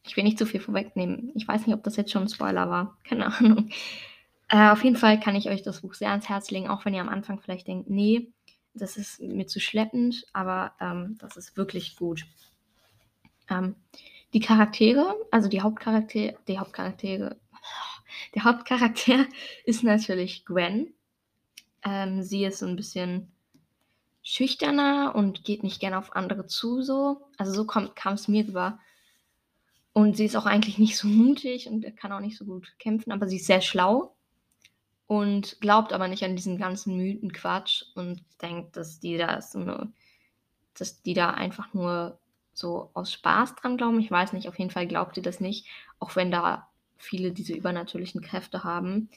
Ich 0.06 0.16
will 0.16 0.24
nicht 0.24 0.38
zu 0.38 0.46
viel 0.46 0.60
vorwegnehmen. 0.60 1.32
Ich 1.34 1.48
weiß 1.48 1.66
nicht, 1.66 1.74
ob 1.74 1.82
das 1.82 1.96
jetzt 1.96 2.10
schon 2.10 2.22
ein 2.22 2.28
Spoiler 2.28 2.68
war. 2.68 2.98
Keine 3.04 3.26
Ahnung. 3.26 3.70
Äh, 4.48 4.70
auf 4.70 4.84
jeden 4.84 4.96
Fall 4.96 5.18
kann 5.18 5.36
ich 5.36 5.48
euch 5.48 5.62
das 5.62 5.80
Buch 5.80 5.94
sehr 5.94 6.10
ans 6.10 6.28
Herz 6.28 6.50
legen, 6.50 6.68
auch 6.68 6.84
wenn 6.84 6.94
ihr 6.94 7.00
am 7.00 7.08
Anfang 7.08 7.40
vielleicht 7.40 7.66
denkt, 7.66 7.88
nee, 7.88 8.28
das 8.74 8.96
ist 8.96 9.20
mir 9.20 9.46
zu 9.46 9.60
schleppend, 9.60 10.26
aber 10.32 10.72
ähm, 10.80 11.16
das 11.18 11.36
ist 11.36 11.56
wirklich 11.56 11.96
gut. 11.96 12.26
Ähm, 13.48 13.76
die 14.32 14.40
Charaktere, 14.40 15.14
also 15.30 15.48
die 15.48 15.62
Hauptcharaktere, 15.62 16.36
die 16.48 16.58
Hauptcharaktere, 16.58 17.36
der 18.34 18.44
Hauptcharakter 18.44 19.26
ist 19.64 19.84
natürlich 19.84 20.44
Gwen. 20.44 20.92
Ähm, 21.84 22.22
sie 22.22 22.44
ist 22.44 22.58
so 22.58 22.66
ein 22.66 22.76
bisschen 22.76 23.30
schüchterner 24.22 25.14
und 25.14 25.44
geht 25.44 25.62
nicht 25.62 25.80
gerne 25.80 25.98
auf 25.98 26.16
andere 26.16 26.46
zu, 26.46 26.82
so. 26.82 27.28
Also 27.36 27.52
so 27.52 27.66
kam 27.66 28.14
es 28.14 28.28
mir 28.28 28.46
rüber. 28.48 28.78
Und 29.94 30.16
sie 30.16 30.24
ist 30.24 30.36
auch 30.36 30.44
eigentlich 30.44 30.78
nicht 30.78 30.98
so 30.98 31.06
mutig 31.08 31.68
und 31.68 31.96
kann 31.96 32.12
auch 32.12 32.20
nicht 32.20 32.36
so 32.36 32.44
gut 32.44 32.74
kämpfen, 32.78 33.12
aber 33.12 33.28
sie 33.28 33.36
ist 33.36 33.46
sehr 33.46 33.60
schlau 33.60 34.14
und 35.06 35.60
glaubt 35.60 35.92
aber 35.92 36.08
nicht 36.08 36.24
an 36.24 36.34
diesen 36.34 36.58
ganzen 36.58 36.96
Mythenquatsch 36.96 37.84
und 37.94 38.22
denkt, 38.42 38.76
dass 38.76 38.98
die 38.98 39.16
da 39.16 39.40
so 39.40 39.60
eine, 39.60 39.92
dass 40.76 41.00
die 41.02 41.14
da 41.14 41.30
einfach 41.30 41.72
nur 41.74 42.18
so 42.52 42.90
aus 42.94 43.12
Spaß 43.12 43.54
dran 43.54 43.76
glauben. 43.76 44.00
Ich 44.00 44.10
weiß 44.10 44.32
nicht, 44.32 44.48
auf 44.48 44.58
jeden 44.58 44.72
Fall 44.72 44.88
glaubt 44.88 45.14
sie 45.14 45.22
das 45.22 45.38
nicht, 45.38 45.66
auch 46.00 46.16
wenn 46.16 46.32
da 46.32 46.68
viele 46.96 47.30
diese 47.30 47.54
übernatürlichen 47.54 48.20
Kräfte 48.20 48.64
haben. 48.64 49.10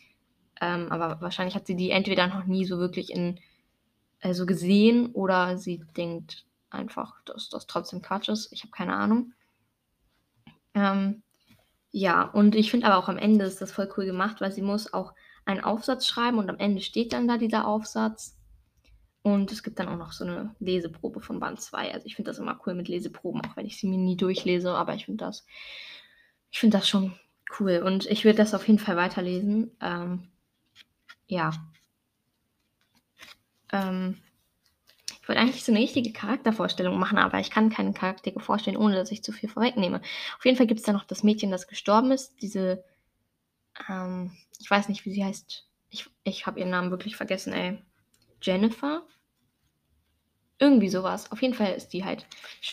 Ähm, 0.61 0.91
aber 0.91 1.21
wahrscheinlich 1.21 1.55
hat 1.55 1.65
sie 1.65 1.75
die 1.75 1.89
entweder 1.89 2.27
noch 2.27 2.45
nie 2.45 2.65
so 2.65 2.77
wirklich 2.77 3.11
in 3.11 3.39
äh, 4.19 4.33
so 4.33 4.45
gesehen 4.45 5.07
oder 5.13 5.57
sie 5.57 5.83
denkt 5.95 6.45
einfach, 6.69 7.15
dass 7.25 7.49
das 7.49 7.65
trotzdem 7.65 8.03
Quatsch 8.03 8.29
ist. 8.29 8.51
Ich 8.51 8.61
habe 8.61 8.71
keine 8.71 8.95
Ahnung. 8.95 9.33
Ähm, 10.77 11.23
ja, 11.91 12.21
und 12.21 12.53
ich 12.53 12.69
finde 12.69 12.85
aber 12.85 12.97
auch 12.97 13.09
am 13.09 13.17
Ende 13.17 13.45
ist 13.45 13.61
das 13.61 13.71
voll 13.71 13.89
cool 13.97 14.05
gemacht, 14.05 14.41
weil 14.41 14.51
sie 14.51 14.61
muss 14.61 14.93
auch 14.93 15.13
einen 15.45 15.63
Aufsatz 15.63 16.05
schreiben 16.05 16.37
und 16.37 16.49
am 16.49 16.59
Ende 16.59 16.81
steht 16.81 17.13
dann 17.13 17.27
da 17.27 17.37
dieser 17.37 17.67
Aufsatz. 17.67 18.37
Und 19.23 19.51
es 19.51 19.63
gibt 19.63 19.79
dann 19.79 19.89
auch 19.89 19.97
noch 19.97 20.13
so 20.13 20.23
eine 20.23 20.55
Leseprobe 20.59 21.19
von 21.19 21.39
Band 21.39 21.59
2. 21.59 21.93
Also 21.93 22.05
ich 22.05 22.15
finde 22.15 22.29
das 22.29 22.37
immer 22.37 22.59
cool 22.65 22.75
mit 22.75 22.87
Leseproben, 22.87 23.41
auch 23.41 23.57
wenn 23.57 23.65
ich 23.65 23.77
sie 23.77 23.87
mir 23.87 23.97
nie 23.97 24.15
durchlese, 24.15 24.71
aber 24.71 24.93
ich 24.93 25.05
finde 25.05 25.25
das, 25.25 25.45
ich 26.51 26.59
finde 26.59 26.77
das 26.77 26.87
schon 26.87 27.13
cool. 27.59 27.81
Und 27.83 28.05
ich 28.05 28.23
würde 28.23 28.37
das 28.37 28.53
auf 28.53 28.67
jeden 28.67 28.79
Fall 28.79 28.95
weiterlesen. 28.95 29.75
Ähm, 29.81 30.27
ja. 31.27 31.51
Ähm, 33.71 34.17
ich 35.27 35.29
wollte 35.29 35.41
eigentlich 35.41 35.65
so 35.65 35.73
eine 35.73 35.81
richtige 35.81 36.13
Charaktervorstellung 36.13 36.97
machen, 36.97 37.17
aber 37.17 37.39
ich 37.41 37.51
kann 37.51 37.69
keine 37.69 37.91
Charaktere 37.91 38.39
vorstellen, 38.39 38.77
ohne 38.77 38.95
dass 38.95 39.11
ich 39.11 39.23
zu 39.23 39.33
viel 39.33 39.49
vorwegnehme. 39.49 39.99
Auf 40.37 40.45
jeden 40.45 40.55
Fall 40.55 40.67
gibt 40.67 40.79
es 40.79 40.85
da 40.85 40.93
noch 40.93 41.03
das 41.03 41.21
Mädchen, 41.21 41.51
das 41.51 41.67
gestorben 41.67 42.11
ist. 42.11 42.41
Diese 42.41 42.81
ähm, 43.89 44.31
ich 44.57 44.71
weiß 44.71 44.87
nicht, 44.89 45.05
wie 45.05 45.11
sie 45.11 45.25
heißt. 45.25 45.67
Ich, 45.89 46.09
ich 46.23 46.45
habe 46.45 46.59
ihren 46.61 46.69
Namen 46.69 46.91
wirklich 46.91 47.17
vergessen, 47.17 47.51
ey. 47.51 47.77
Jennifer? 48.41 49.03
Irgendwie 50.59 50.89
sowas. 50.89 51.29
Auf 51.31 51.41
jeden 51.41 51.53
Fall 51.53 51.73
ist 51.73 51.89
die 51.89 52.05
halt 52.05 52.25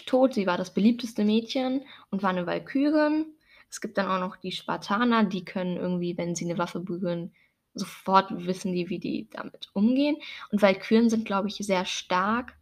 tot. 0.07 0.35
Sie 0.35 0.47
war 0.47 0.57
das 0.57 0.73
beliebteste 0.73 1.25
Mädchen 1.25 1.83
und 2.11 2.23
war 2.23 2.31
eine 2.31 2.47
Walkürin. 2.47 3.27
Es 3.69 3.81
gibt 3.81 3.99
dann 3.99 4.07
auch 4.07 4.21
noch 4.21 4.37
die 4.37 4.53
Spartaner, 4.53 5.25
die 5.25 5.45
können 5.45 5.77
irgendwie, 5.77 6.17
wenn 6.17 6.37
sie 6.37 6.45
eine 6.45 6.57
Waffe 6.57 6.79
berühren, 6.79 7.33
sofort 7.75 8.47
wissen 8.47 8.73
die, 8.73 8.89
wie 8.89 8.99
die 8.99 9.29
damit 9.31 9.69
umgehen. 9.73 10.17
Und 10.51 10.63
Walküren 10.63 11.11
sind, 11.11 11.25
glaube 11.25 11.49
ich, 11.49 11.57
sehr 11.57 11.85
stark 11.85 12.57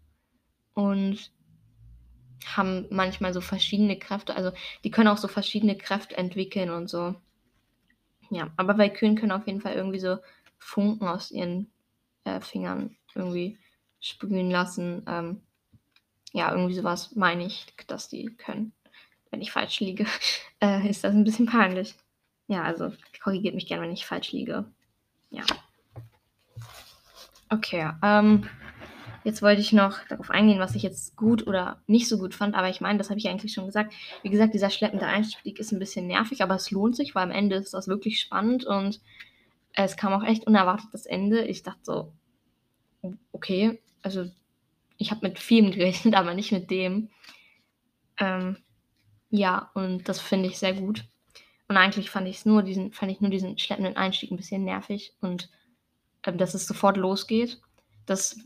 und 0.74 1.30
haben 2.46 2.86
manchmal 2.90 3.32
so 3.32 3.40
verschiedene 3.40 3.98
Kräfte. 3.98 4.34
Also 4.34 4.52
die 4.84 4.90
können 4.90 5.08
auch 5.08 5.18
so 5.18 5.28
verschiedene 5.28 5.76
Kräfte 5.76 6.16
entwickeln 6.16 6.70
und 6.70 6.88
so. 6.88 7.14
Ja, 8.30 8.50
aber 8.56 8.78
Valkyren 8.78 9.16
können 9.16 9.32
auf 9.32 9.46
jeden 9.46 9.60
Fall 9.60 9.74
irgendwie 9.74 10.00
so 10.00 10.16
Funken 10.58 11.06
aus 11.06 11.30
ihren 11.30 11.70
äh, 12.24 12.40
Fingern 12.40 12.96
irgendwie 13.14 13.58
sprühen 14.00 14.50
lassen. 14.50 15.02
Ähm, 15.06 15.42
ja, 16.32 16.50
irgendwie 16.50 16.74
sowas 16.74 17.14
meine 17.14 17.44
ich, 17.44 17.66
dass 17.86 18.08
die 18.08 18.26
können. 18.26 18.72
Wenn 19.30 19.42
ich 19.42 19.52
falsch 19.52 19.80
liege, 19.80 20.06
äh, 20.60 20.88
ist 20.88 21.04
das 21.04 21.14
ein 21.14 21.24
bisschen 21.24 21.46
peinlich. 21.46 21.94
Ja, 22.48 22.62
also 22.62 22.92
korrigiert 23.22 23.54
mich 23.54 23.66
gerne, 23.66 23.82
wenn 23.82 23.92
ich 23.92 24.06
falsch 24.06 24.32
liege. 24.32 24.64
Ja. 25.32 25.44
Okay, 27.50 27.90
ähm, 28.02 28.48
Jetzt 29.24 29.40
wollte 29.40 29.60
ich 29.60 29.72
noch 29.72 30.04
darauf 30.08 30.30
eingehen, 30.30 30.58
was 30.58 30.74
ich 30.74 30.82
jetzt 30.82 31.16
gut 31.16 31.46
oder 31.46 31.80
nicht 31.86 32.08
so 32.08 32.18
gut 32.18 32.34
fand, 32.34 32.56
aber 32.56 32.68
ich 32.68 32.80
meine, 32.80 32.98
das 32.98 33.08
habe 33.08 33.18
ich 33.18 33.28
eigentlich 33.28 33.52
schon 33.52 33.66
gesagt. 33.66 33.94
Wie 34.22 34.30
gesagt, 34.30 34.52
dieser 34.52 34.70
schleppende 34.70 35.06
Einstieg 35.06 35.60
ist 35.60 35.70
ein 35.70 35.78
bisschen 35.78 36.08
nervig, 36.08 36.42
aber 36.42 36.56
es 36.56 36.70
lohnt 36.72 36.96
sich, 36.96 37.14
weil 37.14 37.24
am 37.24 37.30
Ende 37.30 37.56
ist 37.56 37.72
das 37.72 37.86
wirklich 37.86 38.18
spannend 38.20 38.64
und 38.64 39.00
es 39.74 39.96
kam 39.96 40.12
auch 40.12 40.24
echt 40.24 40.46
unerwartet 40.46 40.88
das 40.92 41.06
Ende. 41.06 41.44
Ich 41.44 41.62
dachte 41.62 41.80
so, 41.82 42.12
okay, 43.30 43.80
also 44.02 44.28
ich 44.98 45.12
habe 45.12 45.28
mit 45.28 45.38
vielem 45.38 45.70
gerechnet, 45.70 46.14
aber 46.14 46.34
nicht 46.34 46.50
mit 46.50 46.70
dem. 46.70 47.10
Ähm, 48.18 48.56
ja, 49.30 49.70
und 49.74 50.08
das 50.08 50.20
finde 50.20 50.48
ich 50.48 50.58
sehr 50.58 50.74
gut. 50.74 51.04
Und 51.72 51.78
eigentlich 51.78 52.10
fand 52.10 52.28
ich 52.28 52.44
nur 52.44 52.62
diesen, 52.62 52.92
fand 52.92 53.10
ich 53.10 53.22
nur 53.22 53.30
diesen 53.30 53.56
schleppenden 53.56 53.96
Einstieg 53.96 54.30
ein 54.30 54.36
bisschen 54.36 54.62
nervig 54.62 55.14
und 55.22 55.48
ähm, 56.22 56.36
dass 56.36 56.52
es 56.52 56.66
sofort 56.66 56.98
losgeht. 56.98 57.62
Das 58.04 58.38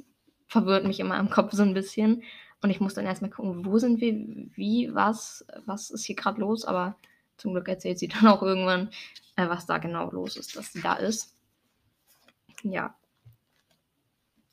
verwirrt 0.46 0.84
mich 0.86 1.00
immer 1.00 1.18
im 1.18 1.28
Kopf 1.28 1.50
so 1.50 1.64
ein 1.64 1.74
bisschen. 1.74 2.22
Und 2.62 2.70
ich 2.70 2.78
muss 2.78 2.94
dann 2.94 3.04
erstmal 3.04 3.32
gucken, 3.32 3.66
wo 3.66 3.78
sind 3.78 4.00
wir, 4.00 4.12
wie, 4.54 4.94
was, 4.94 5.44
was 5.64 5.90
ist 5.90 6.04
hier 6.04 6.14
gerade 6.14 6.40
los. 6.40 6.64
Aber 6.64 6.94
zum 7.36 7.50
Glück 7.50 7.66
erzählt 7.66 7.98
sie 7.98 8.06
dann 8.20 8.28
auch 8.28 8.42
irgendwann, 8.42 8.90
äh, 9.34 9.48
was 9.48 9.66
da 9.66 9.78
genau 9.78 10.08
los 10.12 10.36
ist, 10.36 10.54
dass 10.54 10.72
sie 10.72 10.80
da 10.80 10.94
ist. 10.94 11.34
Ja. 12.62 12.94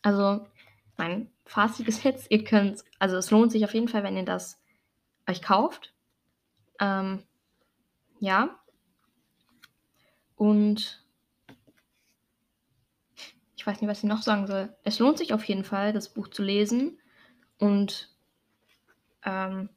Also, 0.01 0.47
mein 0.97 1.29
Fazit 1.45 1.87
ist 1.87 2.03
jetzt, 2.03 2.31
ihr 2.31 2.43
könnt, 2.43 2.83
also 2.97 3.17
es 3.17 3.29
lohnt 3.29 3.51
sich 3.51 3.63
auf 3.65 3.75
jeden 3.75 3.87
Fall, 3.87 4.01
wenn 4.01 4.17
ihr 4.17 4.25
das 4.25 4.59
euch 5.29 5.43
kauft. 5.43 5.93
Ähm, 6.79 7.21
ja. 8.19 8.59
Und 10.43 11.01
ich 13.55 13.65
weiß 13.65 13.79
nicht, 13.79 13.89
was 13.89 13.99
ich 13.99 14.09
noch 14.09 14.23
sagen 14.23 14.45
soll. 14.45 14.75
Es 14.83 14.99
lohnt 14.99 15.17
sich 15.17 15.31
auf 15.33 15.45
jeden 15.45 15.63
Fall, 15.63 15.93
das 15.93 16.09
Buch 16.09 16.27
zu 16.27 16.43
lesen. 16.43 16.99
Und 17.59 18.13
ähm, 19.23 19.69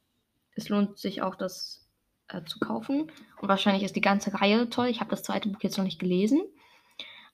es 0.55 0.67
lohnt 0.67 0.97
sich 0.97 1.21
auch, 1.21 1.35
das 1.35 1.87
äh, 2.27 2.43
zu 2.43 2.59
kaufen. 2.59 3.09
Und 3.39 3.47
wahrscheinlich 3.47 3.85
ist 3.85 3.95
die 3.95 4.01
ganze 4.01 4.33
Reihe 4.33 4.69
toll. 4.69 4.87
Ich 4.87 4.99
habe 4.99 5.09
das 5.09 5.23
zweite 5.23 5.47
Buch 5.47 5.61
jetzt 5.61 5.77
noch 5.77 5.85
nicht 5.85 6.01
gelesen. 6.01 6.41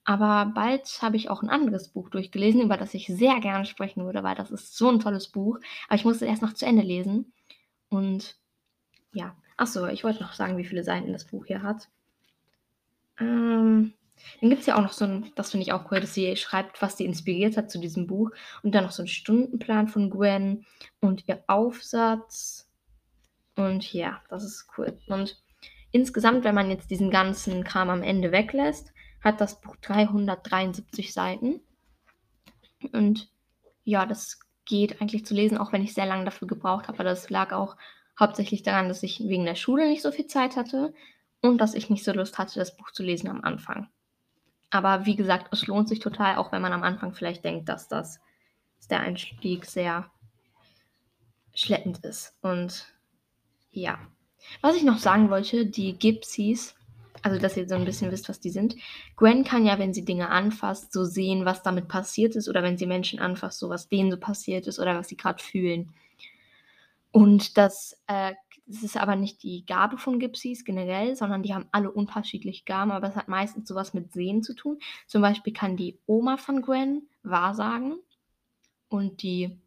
Aber 0.04 0.52
bald 0.54 0.86
habe 1.02 1.16
ich 1.16 1.28
auch 1.28 1.42
ein 1.42 1.50
anderes 1.50 1.88
Buch 1.88 2.10
durchgelesen, 2.10 2.62
über 2.62 2.76
das 2.76 2.94
ich 2.94 3.08
sehr 3.08 3.40
gerne 3.40 3.66
sprechen 3.66 4.04
würde, 4.04 4.22
weil 4.22 4.36
das 4.36 4.52
ist 4.52 4.76
so 4.76 4.88
ein 4.88 5.00
tolles 5.00 5.26
Buch. 5.26 5.58
Aber 5.88 5.96
ich 5.96 6.04
musste 6.04 6.26
erst 6.26 6.42
noch 6.42 6.52
zu 6.52 6.66
Ende 6.66 6.84
lesen. 6.84 7.32
Und 7.88 8.36
ja. 9.12 9.34
Achso, 9.56 9.88
ich 9.88 10.04
wollte 10.04 10.22
noch 10.22 10.34
sagen, 10.34 10.56
wie 10.56 10.64
viele 10.64 10.84
Seiten 10.84 11.12
das 11.12 11.24
Buch 11.24 11.46
hier 11.46 11.62
hat. 11.62 11.88
Ähm, 13.18 13.92
dann 14.40 14.50
gibt 14.50 14.60
es 14.60 14.66
ja 14.66 14.76
auch 14.76 14.82
noch 14.82 14.92
so 14.92 15.04
ein, 15.04 15.32
das 15.34 15.50
finde 15.50 15.64
ich 15.64 15.72
auch 15.72 15.90
cool, 15.90 16.00
dass 16.00 16.14
sie 16.14 16.36
schreibt, 16.36 16.80
was 16.82 16.96
sie 16.96 17.04
inspiriert 17.04 17.56
hat 17.56 17.70
zu 17.70 17.78
diesem 17.78 18.06
Buch. 18.06 18.30
Und 18.62 18.74
dann 18.74 18.84
noch 18.84 18.90
so 18.90 19.02
ein 19.02 19.08
Stundenplan 19.08 19.88
von 19.88 20.10
Gwen 20.10 20.66
und 21.00 21.28
ihr 21.28 21.42
Aufsatz. 21.46 22.68
Und 23.56 23.92
ja, 23.92 24.22
das 24.28 24.44
ist 24.44 24.66
cool. 24.76 24.98
Und 25.08 25.42
insgesamt, 25.92 26.44
wenn 26.44 26.54
man 26.54 26.70
jetzt 26.70 26.90
diesen 26.90 27.10
ganzen 27.10 27.64
Kram 27.64 27.90
am 27.90 28.02
Ende 28.02 28.32
weglässt, 28.32 28.92
hat 29.20 29.40
das 29.40 29.60
Buch 29.60 29.76
373 29.76 31.12
Seiten. 31.12 31.60
Und 32.92 33.30
ja, 33.84 34.06
das 34.06 34.40
geht 34.66 35.00
eigentlich 35.00 35.24
zu 35.24 35.34
lesen, 35.34 35.58
auch 35.58 35.72
wenn 35.72 35.82
ich 35.82 35.94
sehr 35.94 36.06
lange 36.06 36.24
dafür 36.24 36.48
gebraucht 36.48 36.88
habe. 36.88 36.98
Aber 36.98 37.04
das 37.04 37.30
lag 37.30 37.52
auch 37.52 37.76
hauptsächlich 38.18 38.62
daran, 38.62 38.88
dass 38.88 39.02
ich 39.02 39.20
wegen 39.20 39.44
der 39.44 39.54
Schule 39.54 39.88
nicht 39.88 40.02
so 40.02 40.12
viel 40.12 40.26
Zeit 40.26 40.56
hatte 40.56 40.92
und 41.48 41.58
dass 41.58 41.74
ich 41.74 41.90
nicht 41.90 42.04
so 42.04 42.12
Lust 42.12 42.38
hatte, 42.38 42.58
das 42.58 42.76
Buch 42.76 42.90
zu 42.90 43.02
lesen 43.02 43.28
am 43.28 43.42
Anfang. 43.42 43.88
Aber 44.70 45.06
wie 45.06 45.16
gesagt, 45.16 45.52
es 45.52 45.66
lohnt 45.66 45.88
sich 45.88 46.00
total, 46.00 46.36
auch 46.36 46.52
wenn 46.52 46.62
man 46.62 46.72
am 46.72 46.82
Anfang 46.82 47.14
vielleicht 47.14 47.44
denkt, 47.44 47.68
dass 47.68 47.88
das 47.88 48.20
dass 48.84 48.88
der 48.88 49.00
Einstieg 49.00 49.64
sehr 49.64 50.10
schleppend 51.54 52.04
ist. 52.04 52.34
Und 52.42 52.86
ja. 53.70 53.98
Was 54.60 54.76
ich 54.76 54.82
noch 54.82 54.98
sagen 54.98 55.30
wollte, 55.30 55.64
die 55.64 55.98
Gypsies, 55.98 56.74
also 57.22 57.40
dass 57.40 57.56
ihr 57.56 57.66
so 57.66 57.76
ein 57.76 57.86
bisschen 57.86 58.10
wisst, 58.10 58.28
was 58.28 58.40
die 58.40 58.50
sind. 58.50 58.76
Gwen 59.16 59.42
kann 59.42 59.64
ja, 59.64 59.78
wenn 59.78 59.94
sie 59.94 60.04
Dinge 60.04 60.28
anfasst, 60.28 60.92
so 60.92 61.04
sehen, 61.04 61.46
was 61.46 61.62
damit 61.62 61.88
passiert 61.88 62.36
ist, 62.36 62.46
oder 62.46 62.62
wenn 62.62 62.76
sie 62.76 62.86
Menschen 62.86 63.20
anfasst, 63.20 63.58
so 63.58 63.70
was 63.70 63.88
denen 63.88 64.10
so 64.10 64.18
passiert 64.18 64.66
ist 64.66 64.78
oder 64.78 64.98
was 64.98 65.08
sie 65.08 65.16
gerade 65.16 65.42
fühlen. 65.42 65.94
Und 67.10 67.56
das, 67.56 67.98
äh, 68.06 68.34
das 68.66 68.82
ist 68.82 68.96
aber 68.96 69.14
nicht 69.14 69.42
die 69.42 69.66
Gabe 69.66 69.98
von 69.98 70.18
Gypsies 70.18 70.64
generell, 70.64 71.16
sondern 71.16 71.42
die 71.42 71.54
haben 71.54 71.66
alle 71.70 71.90
unterschiedliche 71.90 72.64
Gaben, 72.64 72.92
aber 72.92 73.08
es 73.08 73.16
hat 73.16 73.28
meistens 73.28 73.68
sowas 73.68 73.92
mit 73.92 74.12
Sehen 74.12 74.42
zu 74.42 74.54
tun. 74.54 74.78
Zum 75.06 75.20
Beispiel 75.20 75.52
kann 75.52 75.76
die 75.76 75.98
Oma 76.06 76.38
von 76.38 76.62
Gwen 76.62 77.08
wahrsagen 77.22 77.98
und 78.88 79.22
die 79.22 79.58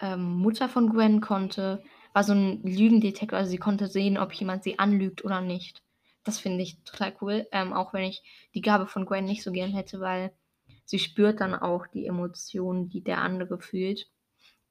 ähm, 0.00 0.36
Mutter 0.36 0.68
von 0.68 0.90
Gwen 0.90 1.20
konnte, 1.20 1.82
war 2.14 2.24
so 2.24 2.32
ein 2.32 2.62
Lügendetektor, 2.62 3.38
also 3.38 3.50
sie 3.50 3.58
konnte 3.58 3.86
sehen, 3.88 4.16
ob 4.16 4.32
jemand 4.32 4.64
sie 4.64 4.78
anlügt 4.78 5.24
oder 5.24 5.42
nicht. 5.42 5.82
Das 6.24 6.38
finde 6.38 6.62
ich 6.62 6.82
total 6.84 7.14
cool, 7.20 7.46
ähm, 7.52 7.74
auch 7.74 7.92
wenn 7.92 8.04
ich 8.04 8.22
die 8.54 8.62
Gabe 8.62 8.86
von 8.86 9.04
Gwen 9.04 9.26
nicht 9.26 9.42
so 9.42 9.52
gern 9.52 9.72
hätte, 9.72 10.00
weil 10.00 10.32
sie 10.86 10.98
spürt 10.98 11.40
dann 11.40 11.54
auch 11.54 11.86
die 11.86 12.06
Emotionen, 12.06 12.88
die 12.88 13.02
der 13.02 13.18
andere 13.18 13.58
fühlt. 13.58 14.08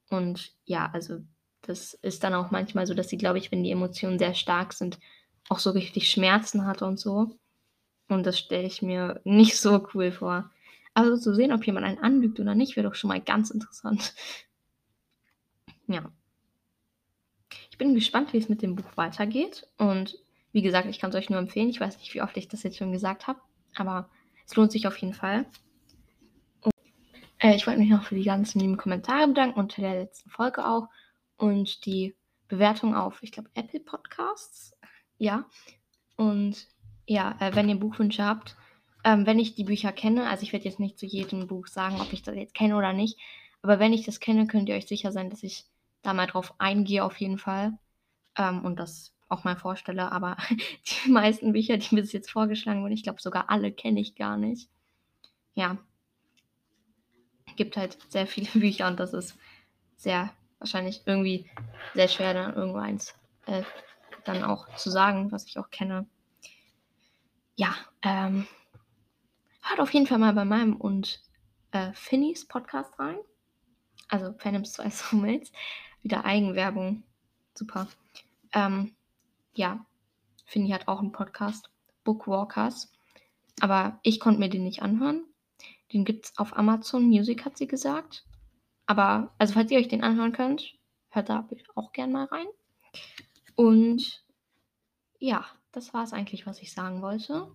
Und 0.09 0.53
ja, 0.65 0.89
also 0.91 1.19
das 1.67 1.93
ist 1.95 2.23
dann 2.23 2.33
auch 2.33 2.51
manchmal 2.51 2.85
so, 2.87 2.93
dass 2.93 3.09
sie, 3.09 3.17
glaube 3.17 3.37
ich, 3.37 3.51
wenn 3.51 3.63
die 3.63 3.71
Emotionen 3.71 4.19
sehr 4.19 4.33
stark 4.33 4.73
sind, 4.73 4.99
auch 5.49 5.59
so 5.59 5.71
richtig 5.71 6.09
Schmerzen 6.09 6.65
hat 6.65 6.81
und 6.81 6.99
so. 6.99 7.37
Und 8.07 8.25
das 8.25 8.37
stelle 8.37 8.67
ich 8.67 8.81
mir 8.81 9.21
nicht 9.23 9.57
so 9.57 9.87
cool 9.93 10.11
vor. 10.11 10.51
Also 10.93 11.17
zu 11.17 11.33
sehen, 11.35 11.51
ob 11.51 11.65
jemand 11.65 11.85
einen 11.85 11.99
anlügt 11.99 12.39
oder 12.39 12.55
nicht, 12.55 12.75
wäre 12.75 12.87
doch 12.87 12.95
schon 12.95 13.09
mal 13.09 13.21
ganz 13.21 13.51
interessant. 13.51 14.13
Ja. 15.87 16.11
Ich 17.69 17.77
bin 17.77 17.93
gespannt, 17.93 18.33
wie 18.33 18.39
es 18.39 18.49
mit 18.49 18.63
dem 18.63 18.75
Buch 18.75 18.97
weitergeht. 18.97 19.67
Und 19.77 20.17
wie 20.51 20.63
gesagt, 20.63 20.87
ich 20.87 20.97
kann 20.97 21.11
es 21.11 21.15
euch 21.15 21.29
nur 21.29 21.37
empfehlen. 21.37 21.69
Ich 21.69 21.79
weiß 21.79 21.99
nicht, 21.99 22.11
wie 22.15 22.23
oft 22.23 22.35
ich 22.37 22.47
das 22.47 22.63
jetzt 22.63 22.77
schon 22.77 22.91
gesagt 22.91 23.27
habe, 23.27 23.39
aber 23.75 24.09
es 24.47 24.55
lohnt 24.55 24.71
sich 24.71 24.87
auf 24.87 24.97
jeden 24.97 25.13
Fall. 25.13 25.45
Und, 26.61 26.73
äh, 27.37 27.55
ich 27.55 27.67
wollte 27.67 27.79
mich 27.79 27.91
noch 27.91 28.03
für 28.03 28.15
die 28.15 28.23
ganzen 28.23 28.61
lieben 28.61 28.77
Kommentare 28.77 29.27
bedanken 29.27 29.59
unter 29.59 29.79
der 29.83 29.93
letzten 29.93 30.31
Folge 30.31 30.65
auch 30.65 30.87
und 31.37 31.85
die 31.85 32.15
Bewertung 32.47 32.95
auf, 32.95 33.21
ich 33.21 33.31
glaube, 33.31 33.49
Apple 33.53 33.79
Podcasts. 33.79 34.75
Ja. 35.17 35.45
Und 36.15 36.67
ja, 37.07 37.35
äh, 37.39 37.55
wenn 37.55 37.69
ihr 37.69 37.79
Buchwünsche 37.79 38.23
habt, 38.23 38.55
ähm, 39.03 39.25
wenn 39.25 39.39
ich 39.39 39.55
die 39.55 39.63
Bücher 39.63 39.91
kenne, 39.91 40.27
also 40.27 40.43
ich 40.43 40.53
werde 40.53 40.65
jetzt 40.65 40.79
nicht 40.79 40.97
zu 40.97 41.05
jedem 41.05 41.47
Buch 41.47 41.67
sagen, 41.67 41.99
ob 42.01 42.11
ich 42.13 42.23
das 42.23 42.35
jetzt 42.35 42.53
kenne 42.53 42.75
oder 42.75 42.93
nicht, 42.93 43.19
aber 43.61 43.79
wenn 43.79 43.93
ich 43.93 44.05
das 44.05 44.19
kenne, 44.19 44.47
könnt 44.47 44.69
ihr 44.69 44.75
euch 44.75 44.87
sicher 44.87 45.11
sein, 45.11 45.29
dass 45.29 45.43
ich 45.43 45.65
da 46.01 46.13
mal 46.13 46.27
drauf 46.27 46.53
eingehe 46.59 47.03
auf 47.03 47.19
jeden 47.19 47.37
Fall 47.37 47.77
ähm, 48.37 48.63
und 48.63 48.79
das 48.79 49.13
auch 49.27 49.43
mal 49.43 49.55
vorstelle. 49.55 50.11
Aber 50.11 50.37
die 51.05 51.09
meisten 51.09 51.53
Bücher, 51.53 51.77
die 51.77 51.95
bis 51.95 52.13
jetzt 52.13 52.31
vorgeschlagen 52.31 52.83
wurden, 52.83 52.93
ich 52.93 53.03
glaube 53.03 53.21
sogar 53.21 53.49
alle 53.49 53.71
kenne 53.71 53.99
ich 53.99 54.15
gar 54.15 54.37
nicht. 54.37 54.69
Ja, 55.55 55.77
gibt 57.55 57.77
halt 57.77 57.97
sehr 58.09 58.27
viele 58.27 58.49
Bücher 58.53 58.87
und 58.87 58.99
das 58.99 59.13
ist 59.13 59.37
sehr 59.95 60.31
wahrscheinlich 60.59 61.01
irgendwie 61.05 61.49
sehr 61.93 62.07
schwer, 62.07 62.33
dann 62.33 62.55
irgendwo 62.55 62.79
eins 62.79 63.13
äh, 63.45 63.63
dann 64.23 64.43
auch 64.43 64.67
zu 64.75 64.89
sagen, 64.89 65.31
was 65.31 65.45
ich 65.45 65.57
auch 65.59 65.69
kenne. 65.69 66.07
Ja, 67.55 67.75
ähm, 68.01 68.47
hört 69.61 69.79
auf 69.79 69.93
jeden 69.93 70.07
Fall 70.07 70.17
mal 70.17 70.33
bei 70.33 70.45
meinem 70.45 70.75
und 70.75 71.21
äh, 71.71 71.93
Finnys 71.93 72.47
Podcast 72.47 72.97
rein. 72.99 73.17
Also 74.09 74.33
Phantoms 74.37 74.73
2 74.73 74.89
Soulmates. 74.89 75.51
Wieder 76.01 76.25
Eigenwerbung. 76.25 77.03
Super. 77.53 77.87
Ähm, 78.53 78.95
ja, 79.53 79.85
Finny 80.45 80.69
hat 80.69 80.87
auch 80.87 80.99
einen 80.99 81.11
Podcast, 81.11 81.69
Bookwalkers. 82.03 82.91
Aber 83.61 83.99
ich 84.03 84.19
konnte 84.19 84.39
mir 84.39 84.49
den 84.49 84.63
nicht 84.63 84.81
anhören. 84.81 85.25
Den 85.93 86.05
gibt 86.05 86.25
es 86.25 86.37
auf 86.37 86.55
Amazon 86.57 87.05
Music, 87.05 87.45
hat 87.45 87.57
sie 87.57 87.67
gesagt. 87.67 88.25
Aber, 88.85 89.33
also 89.37 89.53
falls 89.53 89.71
ihr 89.71 89.79
euch 89.79 89.87
den 89.87 90.03
anhören 90.03 90.31
könnt, 90.31 90.75
hört 91.09 91.29
da 91.29 91.47
auch 91.75 91.91
gern 91.91 92.11
mal 92.11 92.25
rein. 92.25 92.47
Und 93.55 94.23
ja, 95.19 95.45
das 95.71 95.93
war 95.93 96.03
es 96.03 96.13
eigentlich, 96.13 96.45
was 96.45 96.61
ich 96.61 96.71
sagen 96.71 97.01
wollte. 97.01 97.51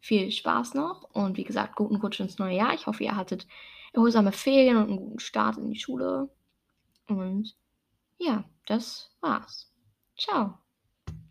Viel 0.00 0.30
Spaß 0.30 0.74
noch 0.74 1.04
und 1.14 1.36
wie 1.36 1.44
gesagt, 1.44 1.76
guten 1.76 1.96
Rutsch 1.96 2.20
ins 2.20 2.38
neue 2.38 2.56
Jahr. 2.56 2.74
Ich 2.74 2.86
hoffe, 2.86 3.04
ihr 3.04 3.16
hattet 3.16 3.46
erholsame 3.92 4.32
Ferien 4.32 4.76
und 4.76 4.88
einen 4.88 4.96
guten 4.96 5.20
Start 5.20 5.58
in 5.58 5.70
die 5.70 5.78
Schule. 5.78 6.28
Und 7.06 7.56
ja, 8.18 8.44
das 8.66 9.14
war's. 9.20 9.72
Ciao. 10.16 10.61